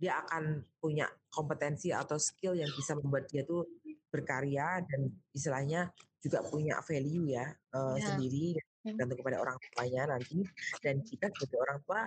dia 0.00 0.18
akan 0.24 0.64
punya 0.80 1.06
kompetensi 1.30 1.92
atau 1.92 2.16
skill 2.16 2.56
yang 2.56 2.72
bisa 2.72 2.96
membuat 2.98 3.28
dia 3.30 3.44
tuh 3.46 3.68
berkarya 4.08 4.82
dan 4.82 5.12
istilahnya 5.36 5.92
juga 6.24 6.40
punya 6.48 6.80
value 6.80 7.36
ya, 7.36 7.46
uh, 7.76 7.94
ya. 8.00 8.16
sendiri 8.16 8.56
gantung 8.84 9.16
kepada 9.16 9.40
orang 9.40 9.56
tuanya 9.72 10.12
nanti 10.12 10.44
dan 10.84 11.00
kita 11.00 11.32
sebagai 11.32 11.56
orang 11.64 11.78
tua 11.88 12.00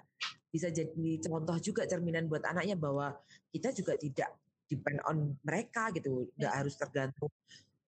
bisa 0.52 0.72
jadi 0.72 1.08
contoh 1.22 1.58
juga 1.60 1.84
cerminan 1.84 2.26
buat 2.32 2.44
anaknya 2.48 2.80
bahwa 2.80 3.14
kita 3.52 3.76
juga 3.76 4.00
tidak 4.00 4.32
depend 4.68 5.00
on 5.08 5.36
mereka 5.44 5.92
gitu 5.96 6.28
nggak 6.36 6.54
ya. 6.54 6.58
harus 6.60 6.76
tergantung 6.76 7.32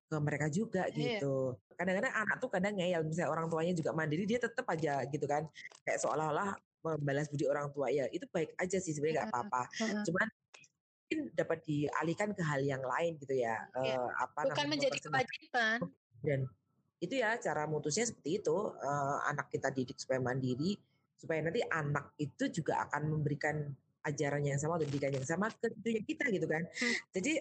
ke 0.09 0.17
mereka 0.17 0.47
juga 0.49 0.89
iya. 0.89 1.21
gitu. 1.21 1.53
Kadang-kadang 1.77 2.13
anak 2.15 2.37
tuh 2.41 2.49
kadang 2.49 2.73
ngeyel 2.75 3.05
misalnya 3.05 3.29
orang 3.29 3.47
tuanya 3.47 3.73
juga 3.77 3.93
mandiri 3.93 4.25
dia 4.25 4.41
tetap 4.41 4.65
aja 4.67 5.05
gitu 5.07 5.25
kan 5.29 5.45
kayak 5.85 5.99
seolah-olah 6.01 6.57
membalas 6.79 7.27
budi 7.27 7.43
orang 7.43 7.67
tua 7.75 7.91
ya 7.91 8.07
itu 8.09 8.23
baik 8.31 8.55
aja 8.55 8.77
sih 8.79 8.95
sebenarnya 8.95 9.27
nggak 9.27 9.29
apa-apa. 9.31 9.61
Cuman 10.07 10.27
mungkin 11.09 11.19
dapat 11.33 11.59
dialihkan 11.65 12.29
ke 12.37 12.43
hal 12.45 12.61
yang 12.61 12.85
lain 12.85 13.17
gitu 13.17 13.33
ya. 13.33 13.57
Iya. 13.81 13.97
Uh, 13.97 14.09
apa 14.17 14.39
Bukan 14.49 14.67
menjadi 14.69 14.97
kewajiban. 15.01 15.77
Dan 16.21 16.39
itu 16.99 17.15
ya 17.15 17.39
cara 17.39 17.63
mutusnya 17.65 18.05
seperti 18.05 18.43
itu 18.43 18.57
uh, 18.75 19.17
anak 19.25 19.47
kita 19.49 19.71
didik 19.71 19.95
supaya 19.97 20.19
mandiri 20.19 20.75
supaya 21.19 21.43
nanti 21.43 21.59
anak 21.67 22.15
itu 22.15 22.47
juga 22.47 22.87
akan 22.87 23.11
memberikan 23.11 23.67
ajaran 24.07 24.47
yang 24.47 24.55
sama 24.55 24.79
atau 24.79 24.87
didikan 24.87 25.11
yang 25.11 25.27
sama 25.27 25.51
ke 25.51 25.67
kita 26.07 26.31
gitu 26.31 26.47
kan. 26.47 26.63
Hmm. 26.63 26.95
Jadi 27.11 27.33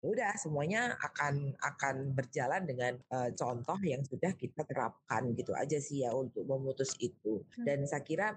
Ya 0.00 0.08
udah 0.08 0.32
semuanya 0.40 0.96
akan 0.96 1.60
akan 1.60 2.16
berjalan 2.16 2.64
dengan 2.64 2.96
uh, 3.12 3.28
contoh 3.36 3.76
yang 3.84 4.00
sudah 4.00 4.32
kita 4.32 4.64
terapkan 4.64 5.28
gitu 5.36 5.52
aja 5.52 5.76
sih 5.76 6.08
ya 6.08 6.16
untuk 6.16 6.48
memutus 6.48 6.96
itu 7.04 7.44
hmm. 7.44 7.68
dan 7.68 7.84
saya 7.84 8.00
kira 8.00 8.32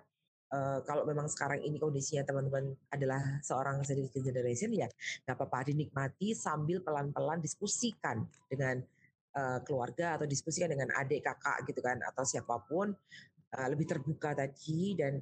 uh, 0.52 0.84
kalau 0.84 1.08
memang 1.08 1.32
sekarang 1.32 1.64
ini 1.64 1.80
kondisinya 1.80 2.28
teman-teman 2.28 2.76
adalah 2.92 3.40
seorang 3.40 3.80
sedikit 3.88 4.20
generation 4.20 4.76
ya 4.76 4.92
nggak 5.24 5.40
apa-apa 5.40 5.72
dinikmati 5.72 6.36
sambil 6.36 6.84
pelan-pelan 6.84 7.40
diskusikan 7.40 8.28
dengan 8.52 8.84
uh, 9.32 9.64
keluarga 9.64 10.20
atau 10.20 10.28
diskusikan 10.28 10.68
dengan 10.68 10.92
adik 11.00 11.24
kakak 11.24 11.64
gitu 11.64 11.80
kan 11.80 11.96
atau 12.04 12.28
siapa 12.28 12.60
pun 12.68 12.92
uh, 13.54 13.68
lebih 13.70 13.86
terbuka 13.86 14.34
tadi 14.34 14.98
dan 14.98 15.22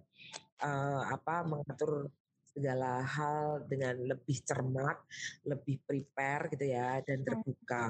uh, 0.63 1.03
apa 1.11 1.43
mengatur 1.43 2.07
segala 2.51 2.99
hal 3.07 3.63
dengan 3.63 3.95
lebih 4.03 4.43
cermat, 4.43 4.99
lebih 5.47 5.79
prepare 5.87 6.51
gitu 6.51 6.65
ya 6.67 6.99
dan 7.03 7.23
hmm. 7.23 7.27
terbuka. 7.27 7.83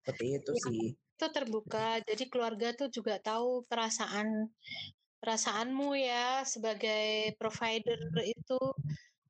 Seperti 0.00 0.26
itu 0.40 0.52
ya, 0.56 0.62
sih. 0.64 0.86
Itu 0.96 1.26
terbuka. 1.28 2.00
Jadi 2.00 2.24
keluarga 2.32 2.72
tuh 2.72 2.88
juga 2.88 3.20
tahu 3.20 3.68
perasaan 3.68 4.48
perasaanmu 5.20 5.92
ya 6.00 6.40
sebagai 6.48 7.36
provider 7.36 8.00
itu 8.24 8.56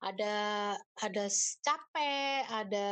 ada 0.01 0.37
ada 0.97 1.25
capek, 1.61 2.41
ada 2.49 2.89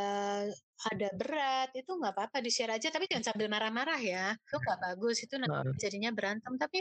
ada 0.79 1.09
berat, 1.19 1.75
itu 1.75 1.91
nggak 1.91 2.15
apa-apa 2.15 2.39
di-share 2.39 2.71
aja, 2.71 2.93
tapi 2.93 3.11
jangan 3.11 3.35
sambil 3.35 3.51
marah-marah 3.51 3.99
ya. 3.99 4.31
Itu 4.37 4.63
nggak 4.63 4.79
bagus, 4.79 5.25
itu 5.27 5.35
nanti 5.41 5.75
jadinya 5.83 6.15
berantem. 6.15 6.55
Tapi 6.55 6.79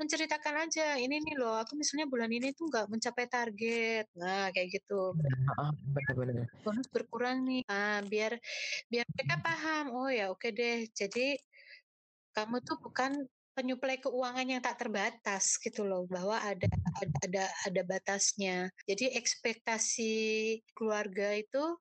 menceritakan 0.00 0.66
aja, 0.66 0.98
ini 0.98 1.22
nih 1.22 1.36
loh, 1.38 1.60
aku 1.62 1.78
misalnya 1.78 2.10
bulan 2.10 2.32
ini 2.32 2.50
tuh 2.56 2.66
nggak 2.66 2.90
mencapai 2.90 3.26
target. 3.30 4.10
Nah, 4.18 4.50
kayak 4.50 4.80
gitu. 4.80 5.14
Benar-benar. 5.94 6.50
Bonus 6.64 6.88
berkurang 6.90 7.46
nih. 7.46 7.62
Nah, 7.70 8.02
biar 8.08 8.34
biar 8.90 9.06
mereka 9.14 9.36
paham. 9.44 9.94
Oh 9.94 10.10
ya, 10.10 10.32
oke 10.32 10.50
deh. 10.50 10.88
Jadi 10.90 11.38
kamu 12.34 12.64
tuh 12.66 12.76
bukan 12.82 13.28
penyuplai 13.56 13.96
keuangan 13.96 14.44
yang 14.44 14.60
tak 14.60 14.76
terbatas 14.84 15.56
gitu 15.56 15.88
loh 15.88 16.04
bahwa 16.04 16.36
ada 16.36 16.68
ada 17.00 17.16
ada, 17.24 17.44
ada 17.64 17.82
batasnya. 17.88 18.68
Jadi 18.84 19.16
ekspektasi 19.16 20.14
keluarga 20.76 21.32
itu 21.32 21.80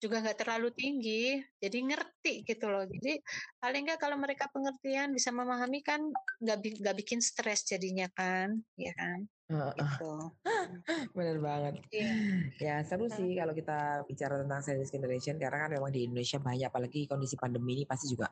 juga 0.00 0.24
nggak 0.24 0.40
terlalu 0.40 0.72
tinggi 0.72 1.36
jadi 1.60 1.78
ngerti 1.84 2.48
gitu 2.48 2.72
loh. 2.72 2.88
Jadi 2.88 3.20
paling 3.60 3.84
nggak 3.84 4.00
kalau 4.00 4.16
mereka 4.16 4.48
pengertian 4.48 5.12
bisa 5.12 5.28
memahami 5.28 5.84
kan 5.84 6.00
nggak 6.40 6.58
nggak 6.80 6.96
bikin 7.04 7.20
stres 7.20 7.68
jadinya 7.68 8.08
kan 8.16 8.56
ya 8.80 8.96
kan 8.96 9.28
Uh, 9.50 9.74
gitu. 9.74 10.12
Bener 11.18 11.42
banget. 11.42 11.82
Iya. 11.90 12.12
Ya 12.62 12.74
seru 12.86 13.10
sih 13.10 13.34
kalau 13.34 13.50
kita 13.50 14.06
bicara 14.06 14.38
tentang 14.38 14.62
sandwich 14.62 14.94
generation 14.94 15.36
karena 15.42 15.66
kan 15.66 15.70
memang 15.74 15.90
di 15.90 16.06
Indonesia 16.06 16.38
banyak 16.38 16.70
apalagi 16.70 17.10
kondisi 17.10 17.34
pandemi 17.34 17.82
ini 17.82 17.84
pasti 17.84 18.06
juga 18.06 18.30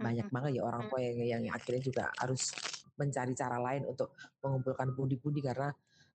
banyak 0.00 0.32
banget 0.32 0.56
ya 0.56 0.62
orang 0.64 0.88
tua 0.88 1.04
yang 1.04 1.44
yang 1.44 1.52
akhirnya 1.52 1.84
juga 1.84 2.08
harus 2.16 2.56
mencari 2.96 3.36
cara 3.36 3.60
lain 3.60 3.84
untuk 3.84 4.16
mengumpulkan 4.40 4.96
pundi-pundi 4.96 5.44
karena 5.44 5.68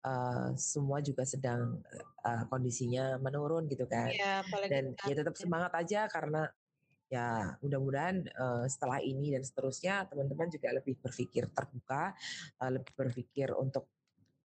uh, 0.04 0.52
semua 0.60 1.00
juga 1.00 1.24
sedang 1.24 1.80
uh, 2.26 2.44
kondisinya 2.52 3.16
menurun 3.16 3.64
gitu 3.70 3.88
kan. 3.88 4.12
Ya, 4.12 4.44
dan 4.68 4.92
ya 5.08 5.14
tetap 5.16 5.34
semangat 5.40 5.72
aja 5.72 6.04
karena 6.12 6.52
ya 7.12 7.54
mudah-mudahan 7.62 8.26
uh, 8.34 8.64
setelah 8.66 8.98
ini 8.98 9.30
dan 9.30 9.46
seterusnya 9.46 10.08
teman-teman 10.10 10.50
juga 10.50 10.68
lebih 10.74 10.98
berpikir 10.98 11.46
terbuka, 11.54 12.12
uh, 12.58 12.70
lebih 12.74 12.92
berpikir 12.96 13.54
untuk 13.54 13.93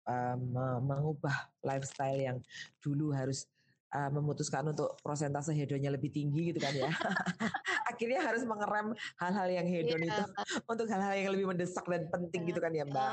uh, 0.06 0.36
mengubah 0.80 1.50
lifestyle 1.62 2.18
yang 2.18 2.38
dulu 2.80 3.12
harus 3.12 3.46
uh, 3.94 4.10
memutuskan 4.10 4.66
untuk 4.66 4.98
prosentase 5.00 5.52
hedonnya 5.54 5.92
lebih 5.92 6.10
tinggi 6.10 6.54
gitu 6.54 6.60
kan 6.62 6.72
ya. 6.74 6.90
Akhirnya 7.90 8.20
harus 8.24 8.42
mengerem 8.44 8.92
hal-hal 9.20 9.48
yang 9.48 9.66
hedon 9.66 10.00
yeah. 10.02 10.10
itu 10.10 10.24
untuk 10.66 10.86
hal-hal 10.90 11.14
yang 11.14 11.30
lebih 11.32 11.46
mendesak 11.48 11.84
dan 11.86 12.08
penting 12.10 12.42
yeah. 12.44 12.50
gitu 12.50 12.60
kan 12.60 12.72
ya 12.72 12.84
Mbak. 12.84 13.10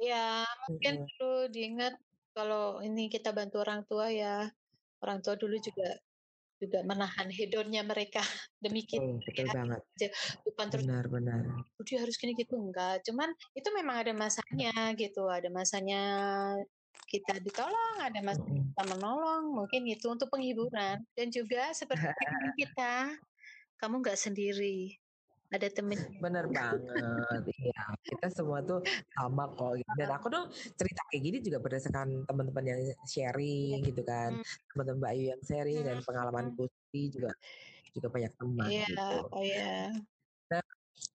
Ya, 0.00 0.28
mungkin 0.70 0.92
mm 0.92 1.00
-hmm. 1.02 1.10
perlu 1.16 1.34
diingat 1.52 1.94
kalau 2.36 2.64
ini 2.84 3.08
kita 3.08 3.32
bantu 3.32 3.62
orang 3.62 3.84
tua 3.86 4.12
ya. 4.12 4.48
Orang 5.04 5.20
tua 5.20 5.36
dulu 5.36 5.60
juga 5.60 6.00
juga 6.56 6.80
menahan 6.82 7.28
hedonnya 7.28 7.84
mereka 7.84 8.20
demi 8.64 8.84
kita. 8.84 9.04
Oh, 9.04 9.20
betul 9.20 9.46
ya. 9.46 9.52
banget. 9.52 9.80
Bukan 10.44 10.66
terus 10.72 10.84
benar 10.88 11.04
benar. 11.08 11.40
Dia 11.84 11.98
harus 12.02 12.16
gini 12.16 12.32
gitu 12.34 12.56
enggak. 12.56 13.04
Cuman 13.04 13.28
itu 13.52 13.68
memang 13.72 13.96
ada 14.02 14.12
masanya 14.16 14.72
gitu. 14.96 15.28
Ada 15.28 15.52
masanya 15.52 16.02
kita 17.06 17.38
ditolong, 17.38 18.02
ada 18.02 18.18
masa 18.18 18.42
kita 18.42 18.82
menolong, 18.90 19.54
mungkin 19.54 19.86
itu 19.86 20.10
untuk 20.10 20.26
penghiburan 20.26 20.98
dan 21.14 21.28
juga 21.30 21.70
seperti 21.70 22.02
kita, 22.58 23.14
kamu 23.78 24.02
nggak 24.02 24.18
sendiri, 24.18 24.98
ada 25.50 25.66
temen. 25.70 25.98
Bener 26.18 26.44
banget, 26.50 27.42
iya 27.54 27.82
kita 28.02 28.26
semua 28.30 28.62
tuh 28.62 28.82
sama 29.14 29.50
kok. 29.54 29.78
Gitu. 29.78 29.92
Dan 29.98 30.08
aku 30.10 30.26
tuh 30.30 30.44
cerita 30.74 31.02
kayak 31.10 31.22
gini 31.22 31.38
juga 31.42 31.58
berdasarkan 31.62 32.26
teman-teman 32.26 32.64
yang 32.66 32.80
sharing 33.06 33.82
gitu 33.86 34.02
kan, 34.02 34.38
hmm. 34.38 34.44
teman-teman 34.74 34.98
Mbak 35.02 35.10
Ayu 35.14 35.24
yang 35.36 35.42
sharing 35.46 35.80
dan 35.86 35.96
hmm, 36.00 36.06
pengalaman 36.06 36.46
Putri 36.54 37.02
hmm. 37.06 37.12
juga 37.14 37.30
juga 37.96 38.08
banyak 38.12 38.32
teman 38.36 38.68
Iya, 38.68 38.86
gitu. 38.92 39.08
oh 39.32 39.42
iya. 39.42 39.88
Nah, 40.52 40.62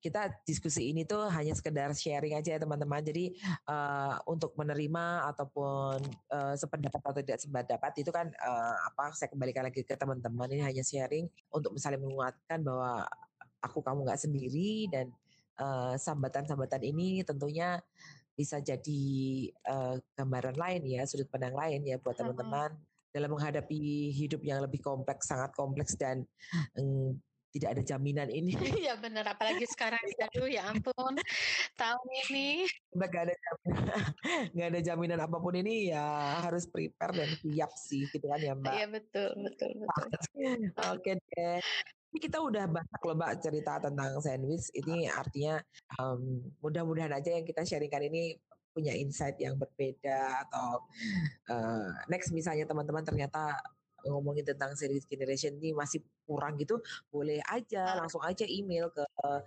kita 0.01 0.21
diskusi 0.45 0.89
ini 0.89 1.05
tuh 1.05 1.29
hanya 1.29 1.53
sekedar 1.53 1.93
sharing 1.93 2.33
aja 2.33 2.57
ya 2.57 2.59
teman-teman. 2.61 3.05
Jadi 3.05 3.37
uh, 3.69 4.17
untuk 4.25 4.57
menerima 4.57 5.29
ataupun 5.29 6.01
uh, 6.33 6.55
sependapat 6.57 7.01
atau 7.05 7.21
tidak 7.21 7.37
sependapat 7.37 7.91
itu 8.01 8.09
kan 8.09 8.33
uh, 8.33 8.75
apa 8.89 9.13
saya 9.13 9.29
kembalikan 9.29 9.69
lagi 9.69 9.85
ke 9.85 9.93
teman-teman 9.93 10.49
ini 10.49 10.65
hanya 10.65 10.81
sharing 10.81 11.29
untuk 11.53 11.77
misalnya 11.77 12.01
menguatkan 12.01 12.65
bahwa 12.65 13.05
aku 13.61 13.79
kamu 13.85 14.09
nggak 14.09 14.21
sendiri 14.21 14.89
dan 14.89 15.07
uh, 15.61 15.93
sambatan-sambatan 15.95 16.81
ini 16.81 17.21
tentunya 17.21 17.79
bisa 18.33 18.57
jadi 18.57 19.03
uh, 19.69 19.95
gambaran 20.17 20.57
lain 20.57 20.81
ya 20.87 21.05
sudut 21.05 21.29
pandang 21.29 21.53
lain 21.53 21.85
ya 21.85 22.01
buat 22.01 22.17
teman-teman 22.17 22.73
dalam 23.11 23.29
menghadapi 23.35 24.09
hidup 24.15 24.41
yang 24.41 24.63
lebih 24.63 24.79
kompleks 24.79 25.27
sangat 25.27 25.51
kompleks 25.51 25.99
dan 25.99 26.23
um, 26.79 27.13
tidak 27.51 27.69
ada 27.77 27.83
jaminan 27.83 28.31
ini. 28.31 28.55
Iya 28.87 28.95
benar, 28.95 29.27
apalagi 29.35 29.67
sekarang 29.67 29.99
aduh 29.99 30.47
ya 30.47 30.71
ampun 30.71 31.19
tahun 31.75 32.07
ini. 32.27 32.63
Udah 32.95 33.07
gak 33.11 33.23
ada 33.27 33.35
jaminan, 33.35 33.85
gak 34.55 34.67
ada 34.71 34.79
jaminan 34.79 35.19
apa 35.19 35.37
pun 35.37 35.53
ini 35.59 35.91
ya 35.91 36.39
harus 36.39 36.63
prepare 36.71 37.11
dan 37.11 37.29
siap 37.43 37.71
sih 37.75 38.07
gitu 38.07 38.25
kan 38.31 38.39
ya 38.39 38.55
Mbak. 38.55 38.73
Iya 38.73 38.87
betul 38.87 39.29
betul 39.43 39.71
betul. 39.83 40.07
Oke 40.95 41.11
deh. 41.19 41.59
Kita 42.19 42.37
udah 42.43 42.67
banyak 42.67 43.01
loh 43.07 43.15
mbak 43.15 43.39
cerita 43.39 43.79
tentang 43.79 44.19
sandwich. 44.19 44.67
Ini 44.75 45.07
artinya 45.13 45.61
um, 46.01 46.43
mudah-mudahan 46.59 47.13
aja 47.15 47.37
yang 47.37 47.47
kita 47.47 47.63
sharingkan 47.63 48.03
ini 48.11 48.35
punya 48.71 48.95
insight 48.95 49.35
yang 49.39 49.59
berbeda 49.59 50.47
atau 50.47 50.79
uh, 51.51 51.91
next 52.07 52.31
misalnya 52.31 52.63
teman-teman 52.63 53.03
ternyata 53.03 53.59
ngomongin 54.07 54.41
tentang 54.41 54.73
sandwich 54.73 55.05
generation 55.05 55.53
ini 55.61 55.77
masih 55.77 56.01
kurang 56.25 56.57
gitu, 56.57 56.79
boleh 57.13 57.37
aja 57.45 57.93
langsung 57.99 58.23
aja 58.25 58.47
email 58.49 58.89
ke 58.89 59.03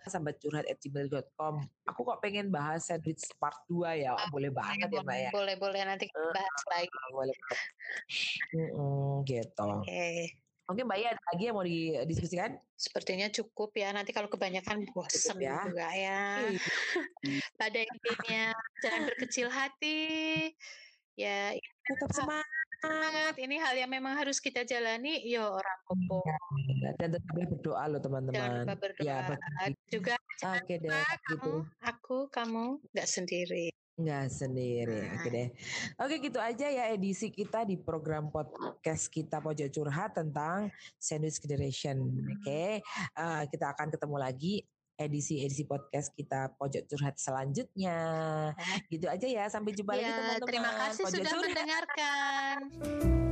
sambatcurhat@gmail.com. 0.06 1.54
Aku 1.90 2.00
kok 2.06 2.20
pengen 2.22 2.54
bahas 2.54 2.86
sandwich 2.86 3.24
part 3.40 3.56
2 3.66 4.04
ya, 4.04 4.14
oh, 4.14 4.30
boleh 4.30 4.54
banget 4.54 4.92
ya 4.92 5.02
mbak 5.02 5.18
ya. 5.18 5.30
Boleh 5.34 5.56
boleh 5.58 5.80
nanti 5.82 6.06
bahas 6.12 6.62
uh, 6.62 6.70
lagi. 6.70 6.98
Boleh. 7.10 7.36
Mm 8.54 9.26
gitu. 9.26 9.66
Oke. 9.66 9.90
Okay. 9.90 10.43
Oke 10.64 10.80
Mbak 10.80 10.96
Ya, 10.96 11.08
ada 11.12 11.22
lagi 11.28 11.44
yang 11.44 11.56
mau 11.60 11.66
didiskusikan? 11.66 12.56
Sepertinya 12.72 13.28
cukup 13.28 13.76
ya. 13.76 13.92
Nanti 13.92 14.16
kalau 14.16 14.32
kebanyakan 14.32 14.88
bosan 14.96 15.36
ya. 15.36 15.60
juga 15.68 15.88
ya. 15.92 16.40
Iya. 16.40 16.56
Pada 17.60 17.80
intinya 17.84 18.42
jangan 18.80 19.00
berkecil 19.12 19.52
hati. 19.52 20.00
Ya, 21.20 21.52
tetap 21.84 22.10
semangat. 22.16 22.48
Semangat. 22.80 23.34
Ini 23.36 23.56
hal 23.60 23.74
yang 23.76 23.90
memang 23.92 24.16
harus 24.16 24.40
kita 24.40 24.64
jalani. 24.64 25.20
Yo 25.28 25.52
orang 25.52 25.78
kopo. 25.84 26.24
Ya, 26.24 26.96
dan 26.96 27.08
tetap 27.12 27.32
berdoa 27.36 27.84
loh 27.92 28.00
teman-teman. 28.00 28.32
Jangan 28.32 28.56
lupa 28.64 28.74
berdoa. 28.80 29.04
Ya, 29.04 29.66
juga 29.92 30.14
Oke 30.44 30.76
deh, 30.82 30.90
kamu, 30.90 31.30
gitu. 31.30 31.52
aku, 31.80 32.18
kamu 32.28 32.82
nggak 32.92 33.08
sendiri. 33.08 33.70
Nggak 33.94 34.26
sendiri, 34.26 35.06
oke 35.14 35.28
deh. 35.30 35.48
Oke 36.02 36.18
gitu 36.18 36.42
aja 36.42 36.66
ya 36.66 36.90
edisi 36.90 37.30
kita 37.30 37.62
di 37.62 37.78
program 37.78 38.26
podcast 38.26 39.06
kita 39.06 39.38
Pojok 39.38 39.70
Curhat 39.70 40.18
tentang 40.18 40.66
Sandwich 40.98 41.38
Generation. 41.38 42.02
Oke, 42.34 42.82
uh, 43.14 43.46
kita 43.46 43.70
akan 43.70 43.94
ketemu 43.94 44.16
lagi 44.18 44.54
edisi-edisi 44.98 45.62
podcast 45.66 46.10
kita 46.10 46.50
Pojok 46.58 46.90
Curhat 46.90 47.22
selanjutnya. 47.22 47.98
Gitu 48.90 49.06
aja 49.06 49.26
ya, 49.30 49.46
sampai 49.46 49.70
jumpa 49.70 49.94
ya, 49.94 50.02
lagi 50.02 50.10
teman-teman. 50.10 50.48
Terima 50.50 50.72
kasih 50.74 51.02
Pojok 51.06 51.14
sudah 51.14 51.30
Curhat. 51.30 51.44
mendengarkan. 51.46 53.22